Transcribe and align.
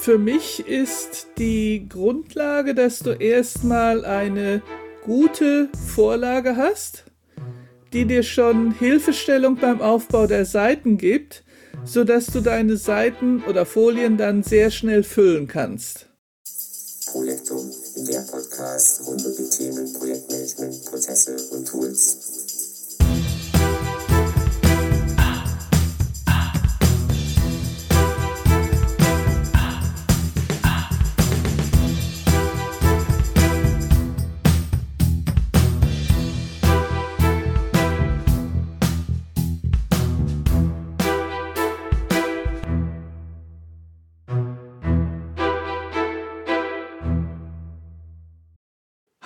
Für 0.00 0.16
mich 0.16 0.66
ist 0.66 1.26
die 1.38 1.86
Grundlage, 1.88 2.74
dass 2.74 3.00
du 3.00 3.10
erstmal 3.10 4.04
eine 4.04 4.62
gute 5.04 5.68
Vorlage 5.94 6.56
hast, 6.56 7.04
die 7.92 8.06
dir 8.06 8.22
schon 8.22 8.72
Hilfestellung 8.72 9.56
beim 9.56 9.82
Aufbau 9.82 10.26
der 10.26 10.46
Seiten 10.46 10.98
gibt, 10.98 11.42
sodass 11.84 12.26
du 12.26 12.40
deine 12.40 12.76
Seiten 12.76 13.42
oder 13.48 13.66
Folien 13.66 14.16
dann 14.16 14.42
sehr 14.42 14.70
schnell 14.70 15.02
füllen 15.02 15.46
kannst. 15.46 16.06
Projektum, 17.12 17.70
der 17.96 18.20
Podcast 18.20 19.06
rund 19.06 19.24
um 19.26 19.36
die 19.36 19.50
Themen 19.50 19.92
Projektmanagement, 19.94 20.84
Prozesse 20.86 21.36
und 21.50 21.66
Tools. 21.66 22.37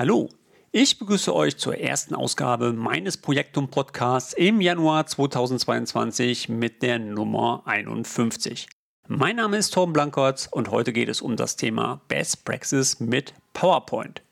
Hallo, 0.02 0.28
ich 0.72 0.98
begrüße 0.98 1.32
euch 1.32 1.58
zur 1.58 1.78
ersten 1.78 2.16
Ausgabe 2.16 2.72
meines 2.72 3.16
Projektum 3.16 3.68
Podcasts 3.68 4.32
im 4.32 4.60
Januar 4.60 5.06
2022 5.06 6.48
mit 6.48 6.82
der 6.82 6.98
Nummer 6.98 7.62
51. 7.66 8.66
Mein 9.06 9.36
Name 9.36 9.58
ist 9.58 9.72
Torben 9.72 9.92
Blankertz 9.92 10.48
und 10.50 10.72
heute 10.72 10.92
geht 10.92 11.08
es 11.08 11.20
um 11.20 11.36
das 11.36 11.54
Thema 11.54 12.00
Best 12.08 12.44
Praxis 12.44 12.98
mit 12.98 13.32
PowerPoint. 13.52 14.22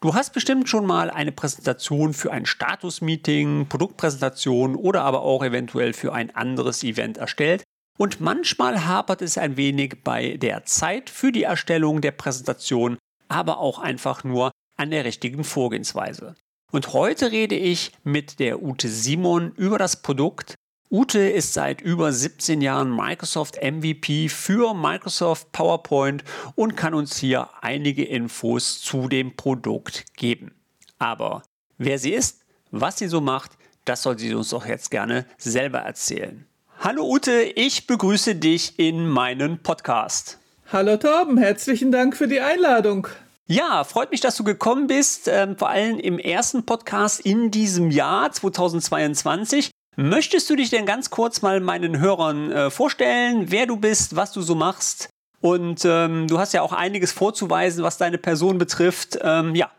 Du 0.00 0.14
hast 0.14 0.32
bestimmt 0.32 0.68
schon 0.68 0.86
mal 0.86 1.10
eine 1.10 1.32
Präsentation 1.32 2.14
für 2.14 2.30
ein 2.30 2.46
Status-Meeting, 2.46 3.66
Produktpräsentation 3.68 4.76
oder 4.76 5.02
aber 5.02 5.22
auch 5.22 5.42
eventuell 5.42 5.92
für 5.92 6.12
ein 6.12 6.32
anderes 6.36 6.84
Event 6.84 7.18
erstellt. 7.18 7.64
Und 7.98 8.20
manchmal 8.20 8.86
hapert 8.86 9.22
es 9.22 9.38
ein 9.38 9.56
wenig 9.56 10.04
bei 10.04 10.36
der 10.36 10.66
Zeit 10.66 11.10
für 11.10 11.32
die 11.32 11.42
Erstellung 11.42 12.00
der 12.00 12.12
Präsentation, 12.12 12.96
aber 13.26 13.58
auch 13.58 13.80
einfach 13.80 14.22
nur 14.22 14.52
an 14.76 14.90
der 14.90 15.04
richtigen 15.04 15.44
Vorgehensweise. 15.44 16.34
Und 16.72 16.92
heute 16.92 17.30
rede 17.30 17.54
ich 17.54 17.92
mit 18.02 18.40
der 18.40 18.62
Ute 18.62 18.88
Simon 18.88 19.52
über 19.56 19.78
das 19.78 20.02
Produkt. 20.02 20.56
Ute 20.90 21.20
ist 21.20 21.54
seit 21.54 21.80
über 21.80 22.12
17 22.12 22.60
Jahren 22.60 22.94
Microsoft 22.94 23.56
MVP 23.62 24.28
für 24.28 24.74
Microsoft 24.74 25.52
PowerPoint 25.52 26.24
und 26.56 26.76
kann 26.76 26.94
uns 26.94 27.16
hier 27.16 27.48
einige 27.62 28.04
Infos 28.04 28.80
zu 28.80 29.08
dem 29.08 29.36
Produkt 29.36 30.04
geben. 30.16 30.52
Aber 30.98 31.42
wer 31.78 31.98
sie 31.98 32.12
ist, 32.12 32.44
was 32.70 32.98
sie 32.98 33.08
so 33.08 33.20
macht, 33.20 33.52
das 33.84 34.02
soll 34.02 34.18
sie 34.18 34.34
uns 34.34 34.48
doch 34.48 34.66
jetzt 34.66 34.90
gerne 34.90 35.26
selber 35.38 35.78
erzählen. 35.78 36.46
Hallo 36.80 37.08
Ute, 37.08 37.42
ich 37.42 37.86
begrüße 37.86 38.34
dich 38.34 38.78
in 38.78 39.08
meinen 39.08 39.62
Podcast. 39.62 40.38
Hallo 40.72 40.96
Torben, 40.96 41.38
herzlichen 41.38 41.92
Dank 41.92 42.16
für 42.16 42.26
die 42.26 42.40
Einladung. 42.40 43.06
Ja, 43.46 43.84
freut 43.84 44.10
mich, 44.10 44.22
dass 44.22 44.36
du 44.36 44.44
gekommen 44.44 44.86
bist, 44.86 45.28
ähm, 45.28 45.58
vor 45.58 45.68
allem 45.68 45.98
im 45.98 46.18
ersten 46.18 46.64
Podcast 46.64 47.20
in 47.20 47.50
diesem 47.50 47.90
Jahr 47.90 48.32
2022. 48.32 49.70
Möchtest 49.96 50.48
du 50.48 50.56
dich 50.56 50.70
denn 50.70 50.86
ganz 50.86 51.10
kurz 51.10 51.42
mal 51.42 51.60
meinen 51.60 52.00
Hörern 52.00 52.50
äh, 52.50 52.70
vorstellen, 52.70 53.50
wer 53.50 53.66
du 53.66 53.76
bist, 53.76 54.16
was 54.16 54.32
du 54.32 54.40
so 54.40 54.54
machst? 54.54 55.10
Und 55.42 55.82
ähm, 55.84 56.26
du 56.26 56.38
hast 56.38 56.54
ja 56.54 56.62
auch 56.62 56.72
einiges 56.72 57.12
vorzuweisen, 57.12 57.84
was 57.84 57.98
deine 57.98 58.16
Person 58.16 58.56
betrifft. 58.56 59.18
Ähm, 59.20 59.54
ja, 59.54 59.70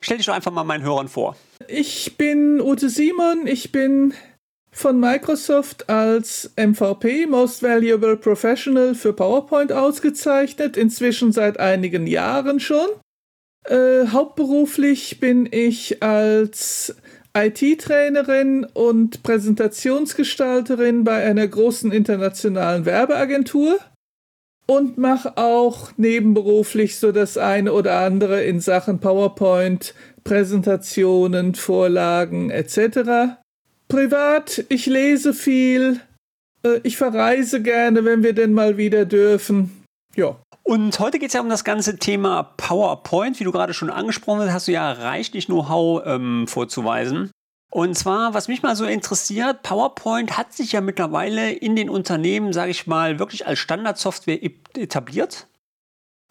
stell 0.00 0.16
dich 0.16 0.24
doch 0.24 0.34
einfach 0.34 0.50
mal 0.50 0.64
meinen 0.64 0.82
Hörern 0.82 1.08
vor. 1.08 1.36
Ich 1.68 2.16
bin 2.16 2.62
Ute 2.62 2.88
Simon, 2.88 3.46
ich 3.46 3.72
bin 3.72 4.14
von 4.70 4.98
Microsoft 4.98 5.90
als 5.90 6.50
MVP 6.56 7.26
Most 7.26 7.62
Valuable 7.62 8.16
Professional 8.16 8.94
für 8.94 9.12
PowerPoint 9.12 9.70
ausgezeichnet, 9.70 10.78
inzwischen 10.78 11.30
seit 11.30 11.60
einigen 11.60 12.06
Jahren 12.06 12.58
schon. 12.58 12.88
Äh, 13.64 14.08
hauptberuflich 14.08 15.20
bin 15.20 15.48
ich 15.50 16.02
als 16.02 16.96
IT-Trainerin 17.34 18.66
und 18.74 19.22
Präsentationsgestalterin 19.22 21.04
bei 21.04 21.24
einer 21.24 21.46
großen 21.46 21.92
internationalen 21.92 22.84
Werbeagentur 22.84 23.78
und 24.66 24.98
mache 24.98 25.36
auch 25.36 25.92
nebenberuflich 25.96 26.98
so 26.98 27.12
das 27.12 27.38
eine 27.38 27.72
oder 27.72 28.00
andere 28.00 28.42
in 28.42 28.60
Sachen 28.60 29.00
PowerPoint, 29.00 29.94
Präsentationen, 30.24 31.54
Vorlagen 31.54 32.50
etc. 32.50 33.38
Privat, 33.88 34.64
ich 34.68 34.86
lese 34.86 35.32
viel, 35.34 36.00
äh, 36.64 36.80
ich 36.82 36.96
verreise 36.96 37.62
gerne, 37.62 38.04
wenn 38.04 38.22
wir 38.22 38.32
denn 38.32 38.52
mal 38.52 38.76
wieder 38.76 39.04
dürfen. 39.04 39.84
Ja. 40.16 40.40
Und 40.64 40.98
heute 41.00 41.18
geht 41.18 41.28
es 41.28 41.34
ja 41.34 41.40
um 41.40 41.48
das 41.48 41.64
ganze 41.64 41.98
Thema 41.98 42.54
PowerPoint. 42.56 43.38
Wie 43.40 43.44
du 43.44 43.52
gerade 43.52 43.74
schon 43.74 43.90
angesprochen 43.90 44.42
hast, 44.42 44.52
hast 44.52 44.68
du 44.68 44.72
ja 44.72 44.92
reichlich 44.92 45.46
Know-how 45.46 46.02
ähm, 46.06 46.46
vorzuweisen. 46.46 47.30
Und 47.70 47.96
zwar, 47.96 48.34
was 48.34 48.48
mich 48.48 48.62
mal 48.62 48.76
so 48.76 48.84
interessiert, 48.84 49.62
PowerPoint 49.62 50.36
hat 50.36 50.52
sich 50.52 50.72
ja 50.72 50.82
mittlerweile 50.82 51.52
in 51.52 51.74
den 51.74 51.88
Unternehmen, 51.88 52.52
sage 52.52 52.70
ich 52.70 52.86
mal, 52.86 53.18
wirklich 53.18 53.46
als 53.46 53.58
Standardsoftware 53.58 54.40
etabliert. 54.76 55.48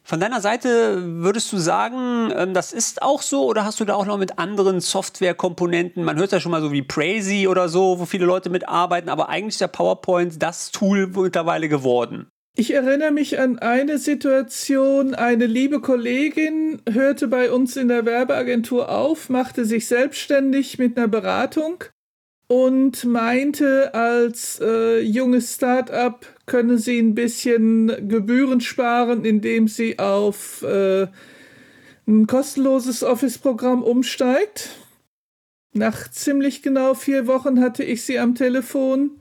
Von 0.03 0.19
deiner 0.19 0.41
Seite 0.41 1.01
würdest 1.23 1.51
du 1.51 1.57
sagen, 1.57 2.31
ähm, 2.35 2.53
das 2.53 2.73
ist 2.73 3.01
auch 3.01 3.21
so 3.21 3.45
oder 3.45 3.65
hast 3.65 3.79
du 3.79 3.85
da 3.85 3.95
auch 3.95 4.05
noch 4.05 4.17
mit 4.17 4.39
anderen 4.39 4.81
Softwarekomponenten, 4.81 6.03
man 6.03 6.17
hört 6.17 6.31
ja 6.31 6.39
schon 6.39 6.51
mal 6.51 6.61
so 6.61 6.71
wie 6.71 6.81
Prazy 6.81 7.47
oder 7.47 7.69
so, 7.69 7.99
wo 7.99 8.05
viele 8.05 8.25
Leute 8.25 8.49
mitarbeiten, 8.49 9.09
aber 9.09 9.29
eigentlich 9.29 9.55
ist 9.55 9.61
ja 9.61 9.67
PowerPoint 9.67 10.41
das 10.41 10.71
Tool 10.71 11.07
mittlerweile 11.07 11.69
geworden. 11.69 12.27
Ich 12.57 12.73
erinnere 12.73 13.11
mich 13.11 13.39
an 13.39 13.59
eine 13.59 13.97
Situation, 13.97 15.15
eine 15.15 15.45
liebe 15.45 15.79
Kollegin 15.79 16.81
hörte 16.89 17.29
bei 17.29 17.49
uns 17.49 17.77
in 17.77 17.87
der 17.87 18.05
Werbeagentur 18.05 18.89
auf, 18.89 19.29
machte 19.29 19.63
sich 19.63 19.87
selbstständig 19.87 20.77
mit 20.77 20.97
einer 20.97 21.07
Beratung 21.07 21.85
und 22.47 23.05
meinte, 23.05 23.93
als 23.93 24.59
äh, 24.61 24.99
junges 24.99 25.55
Start-up 25.55 26.27
könne 26.45 26.77
sie 26.77 26.99
ein 26.99 27.15
bisschen 27.15 28.09
Gebühren 28.09 28.59
sparen, 28.59 29.23
indem 29.23 29.69
sie 29.69 29.97
auf 29.97 30.61
äh, 30.63 31.07
ein 32.05 32.27
kostenloses 32.27 33.01
Office-Programm 33.01 33.81
umsteigt. 33.81 34.71
Nach 35.73 36.11
ziemlich 36.11 36.61
genau 36.61 36.95
vier 36.95 37.27
Wochen 37.27 37.61
hatte 37.61 37.85
ich 37.85 38.03
sie 38.03 38.19
am 38.19 38.35
Telefon 38.35 39.20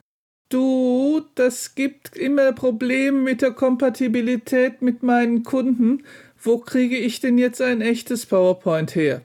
du, 0.50 1.22
das 1.34 1.74
gibt 1.74 2.16
immer 2.16 2.52
Probleme 2.52 3.18
mit 3.18 3.40
der 3.40 3.52
Kompatibilität 3.52 4.82
mit 4.82 5.02
meinen 5.02 5.42
Kunden. 5.42 6.04
Wo 6.38 6.58
kriege 6.58 6.98
ich 6.98 7.20
denn 7.20 7.38
jetzt 7.38 7.62
ein 7.62 7.80
echtes 7.80 8.26
PowerPoint 8.26 8.94
her? 8.94 9.22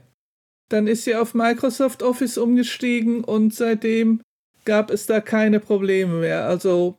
Dann 0.70 0.88
ist 0.88 1.04
sie 1.04 1.16
auf 1.16 1.34
Microsoft 1.34 2.02
Office 2.02 2.38
umgestiegen 2.38 3.24
und 3.24 3.54
seitdem 3.54 4.22
gab 4.66 4.90
es 4.90 5.06
da 5.06 5.22
keine 5.22 5.60
Probleme 5.60 6.20
mehr. 6.20 6.46
Also 6.46 6.98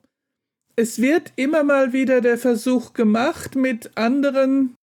es 0.77 1.01
wird 1.01 1.33
immer 1.37 1.65
mal 1.65 1.93
wieder 1.93 2.21
der 2.21 2.39
Versuch 2.39 2.93
gemacht, 2.93 3.57
mit 3.57 3.97
anderen 3.97 4.75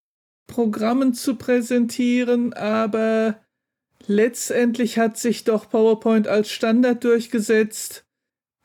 Programmen 0.48 1.14
zu 1.14 1.36
präsentieren, 1.36 2.54
aber 2.54 3.40
letztendlich 4.08 4.98
hat 4.98 5.18
sich 5.18 5.46
doch 5.46 5.70
PowerPoint 5.70 6.28
als 6.28 6.52
Standard 6.52 7.04
durchgesetzt 7.04 8.04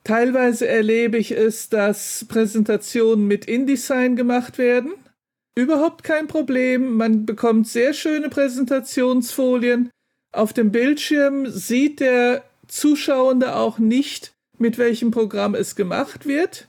Teilweise 0.08 0.66
erlebe 0.66 1.18
ich 1.18 1.32
es, 1.32 1.68
dass 1.68 2.24
Präsentationen 2.30 3.26
mit 3.26 3.44
InDesign 3.44 4.16
gemacht 4.16 4.56
werden. 4.56 4.94
Überhaupt 5.54 6.02
kein 6.02 6.28
Problem. 6.28 6.94
Man 6.94 7.26
bekommt 7.26 7.68
sehr 7.68 7.92
schöne 7.92 8.30
Präsentationsfolien. 8.30 9.90
Auf 10.32 10.54
dem 10.54 10.72
Bildschirm 10.72 11.48
sieht 11.48 12.00
der 12.00 12.42
Zuschauende 12.68 13.54
auch 13.54 13.78
nicht, 13.78 14.32
mit 14.56 14.78
welchem 14.78 15.10
Programm 15.10 15.54
es 15.54 15.76
gemacht 15.76 16.24
wird. 16.24 16.68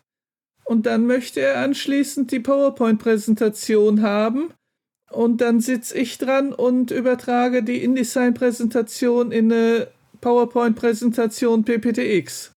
Und 0.65 0.85
dann 0.85 1.07
möchte 1.07 1.39
er 1.39 1.59
anschließend 1.59 2.33
die 2.33 2.41
PowerPoint-Präsentation 2.41 4.01
haben. 4.01 4.51
Und 5.11 5.39
dann 5.39 5.61
sitze 5.61 5.97
ich 5.97 6.17
dran 6.17 6.51
und 6.51 6.91
übertrage 6.91 7.63
die 7.63 7.85
InDesign-Präsentation 7.85 9.31
in 9.31 9.49
eine 9.49 9.87
PowerPoint-Präsentation 10.19 11.63
PPTX. 11.63 12.51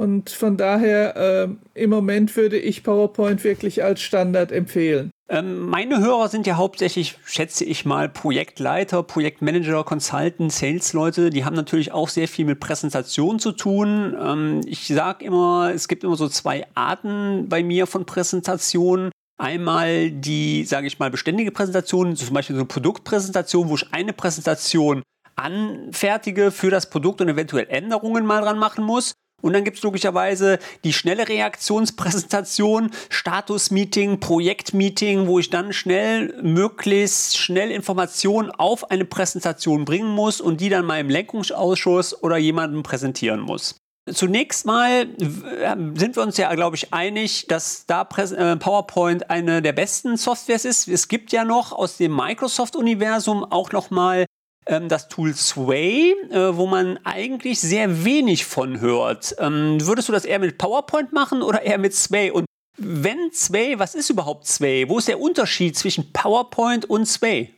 Und 0.00 0.30
von 0.30 0.56
daher, 0.56 1.14
äh, 1.14 1.48
im 1.74 1.90
Moment 1.90 2.34
würde 2.34 2.56
ich 2.56 2.82
PowerPoint 2.84 3.44
wirklich 3.44 3.84
als 3.84 4.00
Standard 4.00 4.50
empfehlen. 4.50 5.10
Ähm, 5.28 5.68
meine 5.68 6.00
Hörer 6.00 6.28
sind 6.28 6.46
ja 6.46 6.56
hauptsächlich, 6.56 7.18
schätze 7.26 7.66
ich 7.66 7.84
mal, 7.84 8.08
Projektleiter, 8.08 9.02
Projektmanager, 9.02 9.84
Consultant, 9.84 10.50
Sales-Leute. 10.50 11.28
Die 11.28 11.44
haben 11.44 11.54
natürlich 11.54 11.92
auch 11.92 12.08
sehr 12.08 12.28
viel 12.28 12.46
mit 12.46 12.60
Präsentation 12.60 13.38
zu 13.40 13.52
tun. 13.52 14.16
Ähm, 14.18 14.62
ich 14.64 14.88
sage 14.88 15.22
immer, 15.22 15.70
es 15.74 15.86
gibt 15.86 16.02
immer 16.02 16.16
so 16.16 16.28
zwei 16.28 16.66
Arten 16.74 17.50
bei 17.50 17.62
mir 17.62 17.86
von 17.86 18.06
Präsentationen. 18.06 19.10
Einmal 19.36 20.10
die, 20.10 20.64
sage 20.64 20.86
ich 20.86 20.98
mal, 20.98 21.10
beständige 21.10 21.52
Präsentation, 21.52 22.16
zum 22.16 22.32
Beispiel 22.32 22.56
so 22.56 22.60
eine 22.60 22.68
Produktpräsentation, 22.68 23.68
wo 23.68 23.74
ich 23.74 23.92
eine 23.92 24.14
Präsentation 24.14 25.02
anfertige 25.36 26.52
für 26.52 26.70
das 26.70 26.88
Produkt 26.88 27.20
und 27.20 27.28
eventuell 27.28 27.66
Änderungen 27.68 28.24
mal 28.24 28.40
dran 28.40 28.58
machen 28.58 28.82
muss. 28.82 29.12
Und 29.42 29.52
dann 29.52 29.64
gibt 29.64 29.78
es 29.78 29.82
logischerweise 29.82 30.58
die 30.84 30.92
schnelle 30.92 31.28
Reaktionspräsentation, 31.28 32.90
Status-Meeting, 33.08 34.20
Projekt-Meeting, 34.20 35.26
wo 35.26 35.38
ich 35.38 35.50
dann 35.50 35.72
schnell, 35.72 36.34
möglichst 36.42 37.38
schnell 37.38 37.70
Informationen 37.70 38.50
auf 38.50 38.90
eine 38.90 39.04
Präsentation 39.04 39.84
bringen 39.84 40.10
muss 40.10 40.40
und 40.40 40.60
die 40.60 40.68
dann 40.68 40.84
meinem 40.84 41.10
Lenkungsausschuss 41.10 42.22
oder 42.22 42.36
jemandem 42.36 42.82
präsentieren 42.82 43.40
muss. 43.40 43.76
Zunächst 44.12 44.66
mal 44.66 45.06
sind 45.18 46.16
wir 46.16 46.22
uns 46.22 46.36
ja, 46.36 46.52
glaube 46.54 46.76
ich, 46.76 46.92
einig, 46.92 47.46
dass 47.48 47.86
da 47.86 48.02
äh, 48.02 48.56
PowerPoint 48.56 49.30
eine 49.30 49.62
der 49.62 49.72
besten 49.72 50.16
Softwares 50.16 50.64
ist. 50.64 50.88
Es 50.88 51.08
gibt 51.08 51.32
ja 51.32 51.44
noch 51.44 51.72
aus 51.72 51.96
dem 51.96 52.16
Microsoft-Universum 52.16 53.44
auch 53.44 53.72
noch 53.72 53.90
mal 53.90 54.24
das 54.66 55.08
Tool 55.08 55.34
Sway, 55.34 56.14
äh, 56.30 56.56
wo 56.56 56.66
man 56.66 56.98
eigentlich 57.04 57.60
sehr 57.60 58.04
wenig 58.04 58.44
von 58.44 58.80
hört. 58.80 59.34
Ähm, 59.38 59.78
würdest 59.80 60.08
du 60.08 60.12
das 60.12 60.24
eher 60.24 60.38
mit 60.38 60.58
PowerPoint 60.58 61.12
machen 61.12 61.42
oder 61.42 61.62
eher 61.62 61.78
mit 61.78 61.94
Sway? 61.94 62.30
Und 62.30 62.46
wenn 62.76 63.32
Sway, 63.32 63.78
was 63.78 63.94
ist 63.94 64.10
überhaupt 64.10 64.46
Sway? 64.46 64.88
Wo 64.88 64.98
ist 64.98 65.08
der 65.08 65.20
Unterschied 65.20 65.76
zwischen 65.76 66.12
PowerPoint 66.12 66.88
und 66.88 67.06
Sway? 67.06 67.52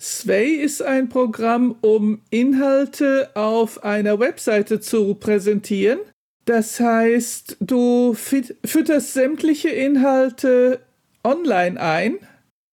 Sway 0.00 0.54
ist 0.54 0.82
ein 0.82 1.08
Programm, 1.08 1.76
um 1.80 2.22
Inhalte 2.30 3.30
auf 3.34 3.82
einer 3.84 4.20
Webseite 4.20 4.80
zu 4.80 5.14
präsentieren. 5.14 5.98
Das 6.44 6.80
heißt, 6.80 7.56
du 7.60 8.14
fütterst 8.14 9.12
sämtliche 9.12 9.68
Inhalte 9.68 10.80
online 11.24 11.80
ein. 11.80 12.18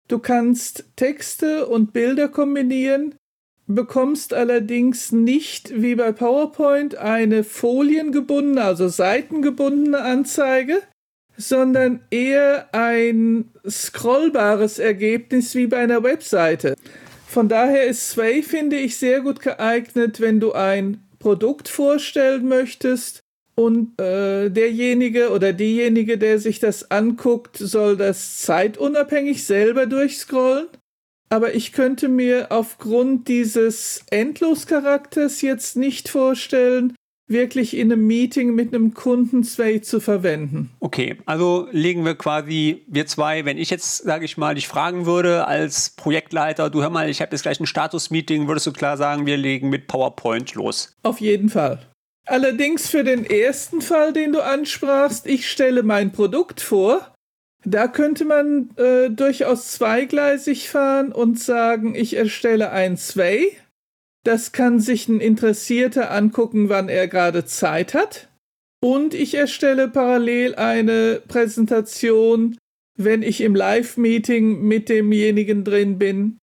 Du 0.08 0.20
kannst 0.20 0.86
Texte 0.96 1.66
und 1.66 1.94
Bilder 1.94 2.30
kombinieren 2.30 3.16
bekommst 3.68 4.34
allerdings 4.34 5.12
nicht 5.12 5.82
wie 5.82 5.96
bei 5.96 6.12
PowerPoint 6.12 6.98
eine 6.98 7.44
foliengebundene, 7.44 8.64
also 8.64 8.88
seitengebundene 8.88 10.00
Anzeige, 10.00 10.82
sondern 11.38 12.02
eher 12.12 12.74
ein 12.74 13.52
scrollbares 13.68 14.80
Ergebnis 14.80 15.56
wie 15.56 15.68
bei 15.68 15.78
einer 15.78 16.04
Webseite. 16.04 16.76
Von 17.28 17.50
daher 17.50 17.86
ist 17.86 18.10
Sway, 18.12 18.44
finde 18.44 18.78
ich, 18.78 18.98
sehr 18.98 19.22
gut 19.22 19.42
geeignet, 19.42 20.22
wenn 20.22 20.40
du 20.40 20.54
ein 20.54 21.04
Produkt 21.20 21.68
vorstellen 21.68 22.48
möchtest 22.48 23.22
und 23.56 24.00
äh, 24.00 24.50
derjenige 24.50 25.32
oder 25.32 25.54
diejenige, 25.54 26.18
der 26.18 26.40
sich 26.40 26.60
das 26.60 26.92
anguckt, 26.92 27.58
soll 27.58 27.98
das 27.98 28.42
zeitunabhängig 28.42 29.46
selber 29.46 29.86
durchscrollen 29.86 30.68
aber 31.36 31.54
ich 31.54 31.74
könnte 31.74 32.08
mir 32.08 32.48
aufgrund 32.50 33.28
dieses 33.28 34.06
Endloscharakters 34.10 35.42
jetzt 35.42 35.76
nicht 35.76 36.08
vorstellen, 36.08 36.96
wirklich 37.28 37.76
in 37.76 37.92
einem 37.92 38.08
Meeting 38.08 38.56
mit 38.56 38.74
einem 38.74 38.94
Kunden 38.94 39.44
Sway 39.44 39.82
zu 39.82 40.00
verwenden. 40.00 40.70
Okay, 40.80 41.18
also 41.26 41.68
legen 41.72 42.06
wir 42.06 42.16
quasi, 42.16 42.86
wir 42.88 43.06
zwei, 43.06 43.44
wenn 43.44 43.58
ich 43.58 43.70
jetzt, 43.70 43.98
sage 43.98 44.24
ich 44.24 44.38
mal, 44.38 44.56
dich 44.56 44.70
fragen 44.70 45.06
würde 45.06 45.46
als 45.46 45.90
Projektleiter, 45.98 46.70
du 46.70 46.82
hör 46.82 46.90
mal, 46.90 47.10
ich 47.10 47.20
habe 47.20 47.32
jetzt 47.34 47.42
gleich 47.42 47.60
ein 47.60 47.66
Status-Meeting, 47.66 48.48
würdest 48.48 48.68
du 48.68 48.72
klar 48.72 48.96
sagen, 48.96 49.26
wir 49.26 49.36
legen 49.36 49.70
mit 49.70 49.88
PowerPoint 49.88 50.54
los? 50.54 50.96
Auf 51.04 51.20
jeden 51.20 51.50
Fall. 51.50 51.80
Allerdings 52.28 52.90
für 52.90 53.04
den 53.04 53.26
ersten 53.26 53.82
Fall, 53.82 54.14
den 54.14 54.32
du 54.32 54.42
ansprachst, 54.42 55.28
ich 55.28 55.50
stelle 55.50 55.84
mein 55.84 56.14
Produkt 56.14 56.62
vor, 56.62 57.12
da 57.66 57.88
könnte 57.88 58.26
man 58.26 58.70
äh, 58.78 59.10
durchaus 59.10 59.72
zweigleisig 59.72 60.70
fahren 60.70 61.12
und 61.12 61.40
sagen, 61.40 61.96
ich 61.96 62.16
erstelle 62.16 62.72
ein 62.72 62.96
Sway. 62.98 63.58
Das 64.24 64.52
kann 64.52 64.80
sich 64.80 65.08
ein 65.08 65.20
Interessierter 65.20 66.12
angucken, 66.12 66.70
wann 66.70 66.90
er 66.90 67.08
gerade 67.08 67.46
Zeit 67.46 67.94
hat. 67.94 68.30
Und 68.84 69.14
ich 69.14 69.34
erstelle 69.34 69.88
parallel 69.88 70.56
eine 70.56 71.22
Präsentation, 71.28 72.58
wenn 72.98 73.24
ich 73.24 73.42
im 73.42 73.56
Live-Meeting 73.56 74.62
mit 74.62 74.90
demjenigen 74.90 75.64
drin 75.64 75.98
bin, 75.98 76.38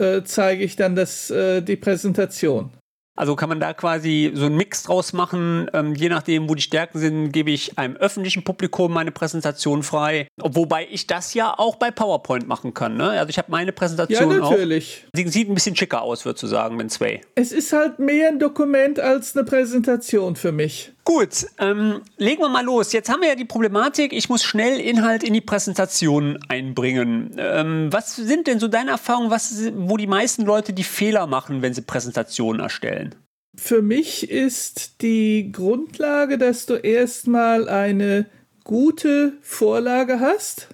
äh, 0.00 0.22
zeige 0.22 0.64
ich 0.64 0.76
dann 0.76 0.94
das, 0.94 1.30
äh, 1.30 1.60
die 1.60 1.76
Präsentation. 1.76 2.70
Also 3.18 3.34
kann 3.34 3.48
man 3.48 3.58
da 3.58 3.74
quasi 3.74 4.30
so 4.32 4.46
einen 4.46 4.56
Mix 4.56 4.84
draus 4.84 5.12
machen. 5.12 5.68
Ähm, 5.72 5.96
je 5.96 6.08
nachdem, 6.08 6.48
wo 6.48 6.54
die 6.54 6.62
Stärken 6.62 7.00
sind, 7.00 7.32
gebe 7.32 7.50
ich 7.50 7.76
einem 7.76 7.96
öffentlichen 7.96 8.44
Publikum 8.44 8.92
meine 8.92 9.10
Präsentation 9.10 9.82
frei. 9.82 10.28
Wobei 10.40 10.86
ich 10.88 11.08
das 11.08 11.34
ja 11.34 11.52
auch 11.58 11.76
bei 11.76 11.90
PowerPoint 11.90 12.46
machen 12.46 12.74
kann. 12.74 12.96
Ne? 12.96 13.10
Also 13.10 13.30
ich 13.30 13.38
habe 13.38 13.50
meine 13.50 13.72
Präsentation 13.72 14.30
ja, 14.30 14.38
natürlich. 14.38 15.06
auch. 15.06 15.18
Sie 15.18 15.28
sieht 15.28 15.48
ein 15.50 15.54
bisschen 15.54 15.74
schicker 15.74 16.02
aus, 16.02 16.24
würdest 16.24 16.44
du 16.44 16.46
sagen, 16.46 16.76
mit 16.76 16.92
Sway. 16.92 17.20
Es 17.34 17.50
ist 17.50 17.72
halt 17.72 17.98
mehr 17.98 18.28
ein 18.28 18.38
Dokument 18.38 19.00
als 19.00 19.36
eine 19.36 19.44
Präsentation 19.44 20.36
für 20.36 20.52
mich. 20.52 20.92
Gut, 21.08 21.46
ähm, 21.58 22.02
legen 22.18 22.42
wir 22.42 22.50
mal 22.50 22.66
los. 22.66 22.92
Jetzt 22.92 23.08
haben 23.08 23.22
wir 23.22 23.30
ja 23.30 23.34
die 23.34 23.46
Problematik, 23.46 24.12
ich 24.12 24.28
muss 24.28 24.44
schnell 24.44 24.78
Inhalt 24.78 25.24
in 25.24 25.32
die 25.32 25.40
Präsentation 25.40 26.38
einbringen. 26.48 27.34
Ähm, 27.38 27.88
was 27.90 28.14
sind 28.16 28.46
denn 28.46 28.60
so 28.60 28.68
deine 28.68 28.90
Erfahrungen, 28.90 29.30
was, 29.30 29.72
wo 29.74 29.96
die 29.96 30.06
meisten 30.06 30.44
Leute 30.44 30.74
die 30.74 30.84
Fehler 30.84 31.26
machen, 31.26 31.62
wenn 31.62 31.72
sie 31.72 31.80
Präsentationen 31.80 32.60
erstellen? 32.60 33.14
Für 33.56 33.80
mich 33.80 34.30
ist 34.30 35.00
die 35.00 35.50
Grundlage, 35.50 36.36
dass 36.36 36.66
du 36.66 36.74
erstmal 36.74 37.70
eine 37.70 38.26
gute 38.64 39.32
Vorlage 39.40 40.20
hast, 40.20 40.68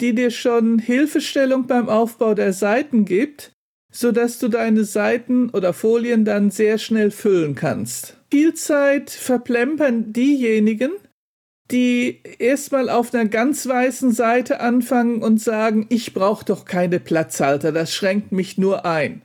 die 0.00 0.14
dir 0.14 0.30
schon 0.30 0.78
Hilfestellung 0.78 1.66
beim 1.66 1.90
Aufbau 1.90 2.32
der 2.32 2.54
Seiten 2.54 3.04
gibt, 3.04 3.52
sodass 3.92 4.38
du 4.38 4.48
deine 4.48 4.84
Seiten 4.84 5.50
oder 5.50 5.74
Folien 5.74 6.24
dann 6.24 6.50
sehr 6.50 6.78
schnell 6.78 7.10
füllen 7.10 7.54
kannst 7.54 8.16
viel 8.32 8.54
Zeit 8.54 9.10
verplempern 9.10 10.14
diejenigen, 10.14 10.92
die 11.70 12.22
erstmal 12.38 12.88
auf 12.88 13.12
einer 13.12 13.28
ganz 13.28 13.68
weißen 13.68 14.10
Seite 14.10 14.60
anfangen 14.60 15.22
und 15.22 15.38
sagen, 15.38 15.84
ich 15.90 16.14
brauche 16.14 16.46
doch 16.46 16.64
keine 16.64 16.98
Platzhalter, 16.98 17.72
das 17.72 17.94
schränkt 17.94 18.32
mich 18.32 18.56
nur 18.56 18.86
ein. 18.86 19.20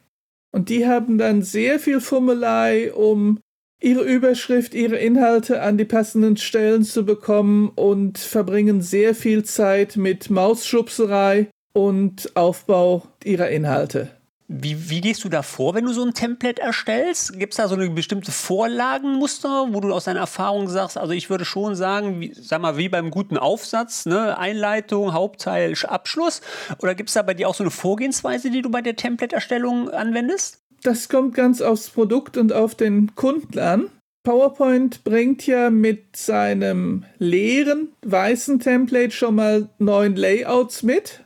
Und 0.52 0.68
die 0.68 0.88
haben 0.88 1.18
dann 1.18 1.42
sehr 1.42 1.80
viel 1.80 2.02
Fummelei, 2.02 2.92
um 2.92 3.40
ihre 3.82 4.04
Überschrift, 4.04 4.74
ihre 4.74 4.98
Inhalte 4.98 5.62
an 5.62 5.78
die 5.78 5.86
passenden 5.86 6.36
Stellen 6.36 6.84
zu 6.84 7.06
bekommen 7.06 7.70
und 7.76 8.18
verbringen 8.18 8.82
sehr 8.82 9.16
viel 9.16 9.46
Zeit 9.46 9.96
mit 9.96 10.30
Mausschubserei 10.30 11.48
und 11.72 12.36
Aufbau 12.36 13.08
ihrer 13.24 13.48
Inhalte. 13.52 14.17
Wie, 14.50 14.90
wie 14.90 15.02
gehst 15.02 15.26
du 15.26 15.30
da 15.30 15.42
vor, 15.42 15.74
wenn 15.74 15.84
du 15.84 15.92
so 15.92 16.06
ein 16.06 16.14
Template 16.14 16.62
erstellst? 16.62 17.38
Gibt 17.38 17.52
es 17.52 17.58
da 17.58 17.68
so 17.68 17.76
eine 17.76 17.90
bestimmte 17.90 18.32
Vorlagenmuster, 18.32 19.68
wo 19.72 19.82
du 19.82 19.94
aus 19.94 20.06
deiner 20.06 20.22
Erfahrung 20.22 20.70
sagst, 20.70 20.98
also 20.98 21.12
ich 21.12 21.30
würde 21.30 21.44
schon 21.44 21.76
sagen, 21.76 22.22
wie, 22.22 22.34
sag 22.34 22.62
mal, 22.62 22.78
wie 22.78 22.88
beim 22.88 23.12
guten 23.12 23.38
Aufsatz, 23.38 24.06
ne? 24.06 24.38
Einleitung, 24.38 25.12
Hauptteil, 25.12 25.74
Abschluss? 25.84 26.40
Oder 26.80 26.96
gibt 26.96 27.10
es 27.10 27.16
da 27.16 27.24
bei 27.24 27.34
dir 27.34 27.50
auch 27.50 27.56
so 27.56 27.64
eine 27.64 27.72
Vorgehensweise, 27.72 28.50
die 28.50 28.62
du 28.62 28.70
bei 28.70 28.82
der 28.82 28.96
Template-Erstellung 28.96 29.90
anwendest? 29.90 30.62
Das 30.82 31.10
kommt 31.10 31.36
ganz 31.36 31.62
aufs 31.62 31.90
Produkt 31.90 32.38
und 32.38 32.54
auf 32.54 32.74
den 32.74 33.16
Kunden 33.16 33.60
an. 33.60 33.90
PowerPoint 34.24 35.04
bringt 35.04 35.46
ja 35.46 35.70
mit 35.70 36.16
seinem 36.16 37.04
leeren 37.18 37.90
weißen 38.06 38.60
Template 38.60 39.12
schon 39.12 39.36
mal 39.36 39.70
neun 39.78 40.16
Layouts 40.16 40.84
mit 40.84 41.24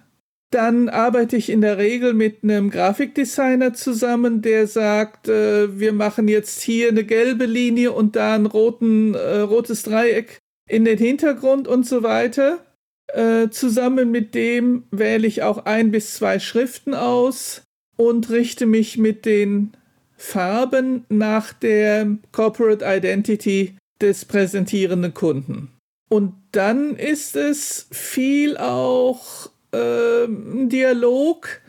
dann 0.51 0.89
arbeite 0.89 1.37
ich 1.37 1.49
in 1.49 1.61
der 1.61 1.77
Regel 1.77 2.13
mit 2.13 2.43
einem 2.43 2.69
Grafikdesigner 2.69 3.73
zusammen, 3.73 4.41
der 4.41 4.67
sagt, 4.67 5.29
äh, 5.29 5.79
wir 5.79 5.93
machen 5.93 6.27
jetzt 6.27 6.61
hier 6.61 6.89
eine 6.89 7.05
gelbe 7.05 7.45
Linie 7.45 7.93
und 7.93 8.15
da 8.17 8.35
ein 8.35 8.45
roten, 8.45 9.15
äh, 9.15 9.39
rotes 9.39 9.83
Dreieck 9.83 10.39
in 10.69 10.83
den 10.85 10.97
Hintergrund 10.97 11.67
und 11.67 11.85
so 11.85 12.03
weiter. 12.03 12.65
Äh, 13.07 13.49
zusammen 13.49 14.11
mit 14.11 14.35
dem 14.35 14.83
wähle 14.91 15.25
ich 15.25 15.41
auch 15.41 15.65
ein 15.65 15.91
bis 15.91 16.15
zwei 16.15 16.39
Schriften 16.39 16.93
aus 16.93 17.63
und 17.95 18.29
richte 18.29 18.65
mich 18.65 18.97
mit 18.97 19.25
den 19.25 19.71
Farben 20.17 21.05
nach 21.09 21.53
der 21.53 22.17
Corporate 22.31 22.85
Identity 22.85 23.75
des 24.01 24.25
präsentierenden 24.25 25.13
Kunden. 25.13 25.71
Und 26.09 26.33
dann 26.51 26.97
ist 26.97 27.37
es 27.37 27.87
viel 27.91 28.57
auch 28.57 29.49
äh, 29.71 30.27
Dialog, 30.67 31.61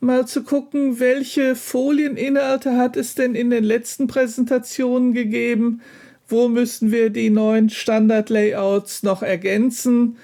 mal 0.00 0.26
zu 0.26 0.42
gucken, 0.44 1.00
welche 1.00 1.56
Folieninhalte 1.56 2.76
hat 2.76 2.96
es 2.96 3.14
denn 3.14 3.34
in 3.34 3.50
den 3.50 3.64
letzten 3.64 4.06
Präsentationen 4.06 5.12
gegeben, 5.12 5.80
wo 6.28 6.48
müssen 6.48 6.92
wir 6.92 7.10
die 7.10 7.30
neuen 7.30 7.70
Standard-Layouts 7.70 9.02
noch 9.02 9.22
ergänzen. 9.22 10.18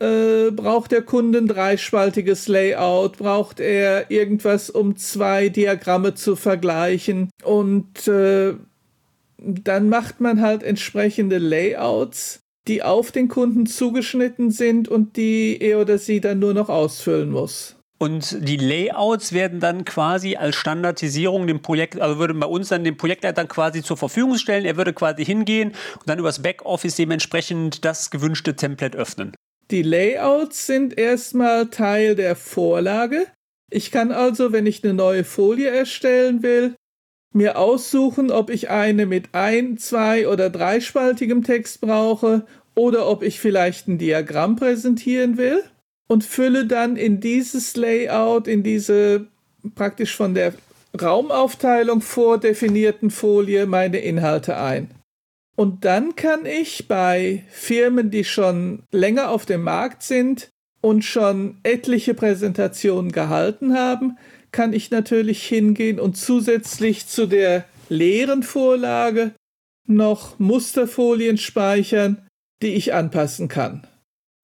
Äh, 0.00 0.50
braucht 0.52 0.92
der 0.92 1.02
Kunde 1.02 1.38
ein 1.38 1.46
dreispaltiges 1.46 2.48
Layout? 2.48 3.18
Braucht 3.18 3.60
er 3.60 4.10
irgendwas, 4.10 4.70
um 4.70 4.96
zwei 4.96 5.50
Diagramme 5.50 6.14
zu 6.14 6.36
vergleichen? 6.36 7.28
Und 7.42 8.08
äh, 8.08 8.54
dann 9.38 9.88
macht 9.88 10.20
man 10.20 10.40
halt 10.40 10.62
entsprechende 10.62 11.38
Layouts, 11.38 12.40
die 12.70 12.84
auf 12.84 13.10
den 13.10 13.26
Kunden 13.26 13.66
zugeschnitten 13.66 14.52
sind 14.52 14.86
und 14.86 15.16
die 15.16 15.58
er 15.60 15.80
oder 15.80 15.98
sie 15.98 16.20
dann 16.20 16.38
nur 16.38 16.54
noch 16.54 16.68
ausfüllen 16.68 17.28
muss. 17.28 17.74
Und 17.98 18.48
die 18.48 18.56
Layouts 18.56 19.32
werden 19.32 19.58
dann 19.58 19.84
quasi 19.84 20.36
als 20.36 20.54
Standardisierung 20.54 21.48
dem 21.48 21.62
Projekt, 21.62 22.00
also 22.00 22.20
würde 22.20 22.32
bei 22.32 22.46
uns 22.46 22.68
dann 22.68 22.84
dem 22.84 22.96
Projektleiter 22.96 23.44
quasi 23.46 23.82
zur 23.82 23.96
Verfügung 23.96 24.36
stellen. 24.38 24.64
Er 24.64 24.76
würde 24.76 24.92
quasi 24.92 25.24
hingehen 25.24 25.70
und 25.98 26.08
dann 26.08 26.20
übers 26.20 26.40
Backoffice 26.40 26.94
dementsprechend 26.94 27.84
das 27.84 28.10
gewünschte 28.10 28.54
Template 28.54 28.96
öffnen. 28.96 29.34
Die 29.72 29.82
Layouts 29.82 30.66
sind 30.66 30.96
erstmal 30.96 31.66
Teil 31.66 32.14
der 32.14 32.36
Vorlage. 32.36 33.26
Ich 33.68 33.90
kann 33.90 34.12
also, 34.12 34.52
wenn 34.52 34.66
ich 34.66 34.84
eine 34.84 34.94
neue 34.94 35.24
Folie 35.24 35.70
erstellen 35.70 36.44
will, 36.44 36.76
mir 37.32 37.58
aussuchen, 37.58 38.30
ob 38.30 38.50
ich 38.50 38.70
eine 38.70 39.06
mit 39.06 39.28
ein, 39.32 39.76
zwei 39.76 40.28
oder 40.28 40.50
dreispaltigem 40.50 41.44
Text 41.44 41.80
brauche 41.80 42.46
oder 42.80 43.06
ob 43.06 43.22
ich 43.22 43.40
vielleicht 43.40 43.88
ein 43.88 43.98
Diagramm 43.98 44.56
präsentieren 44.56 45.36
will 45.36 45.62
und 46.08 46.24
fülle 46.24 46.64
dann 46.64 46.96
in 46.96 47.20
dieses 47.20 47.76
Layout, 47.76 48.48
in 48.48 48.62
diese 48.62 49.26
praktisch 49.74 50.16
von 50.16 50.32
der 50.32 50.54
Raumaufteilung 50.98 52.00
vordefinierten 52.00 53.10
Folie 53.10 53.66
meine 53.66 53.98
Inhalte 53.98 54.56
ein. 54.56 54.90
Und 55.56 55.84
dann 55.84 56.16
kann 56.16 56.46
ich 56.46 56.88
bei 56.88 57.44
Firmen, 57.50 58.10
die 58.10 58.24
schon 58.24 58.84
länger 58.90 59.28
auf 59.28 59.44
dem 59.44 59.62
Markt 59.62 60.02
sind 60.02 60.48
und 60.80 61.04
schon 61.04 61.58
etliche 61.62 62.14
Präsentationen 62.14 63.12
gehalten 63.12 63.74
haben, 63.74 64.16
kann 64.52 64.72
ich 64.72 64.90
natürlich 64.90 65.44
hingehen 65.46 66.00
und 66.00 66.16
zusätzlich 66.16 67.08
zu 67.08 67.26
der 67.26 67.66
leeren 67.90 68.42
Vorlage 68.42 69.32
noch 69.86 70.38
Musterfolien 70.38 71.36
speichern, 71.36 72.26
die 72.62 72.74
ich 72.74 72.94
anpassen 72.94 73.48
kann. 73.48 73.86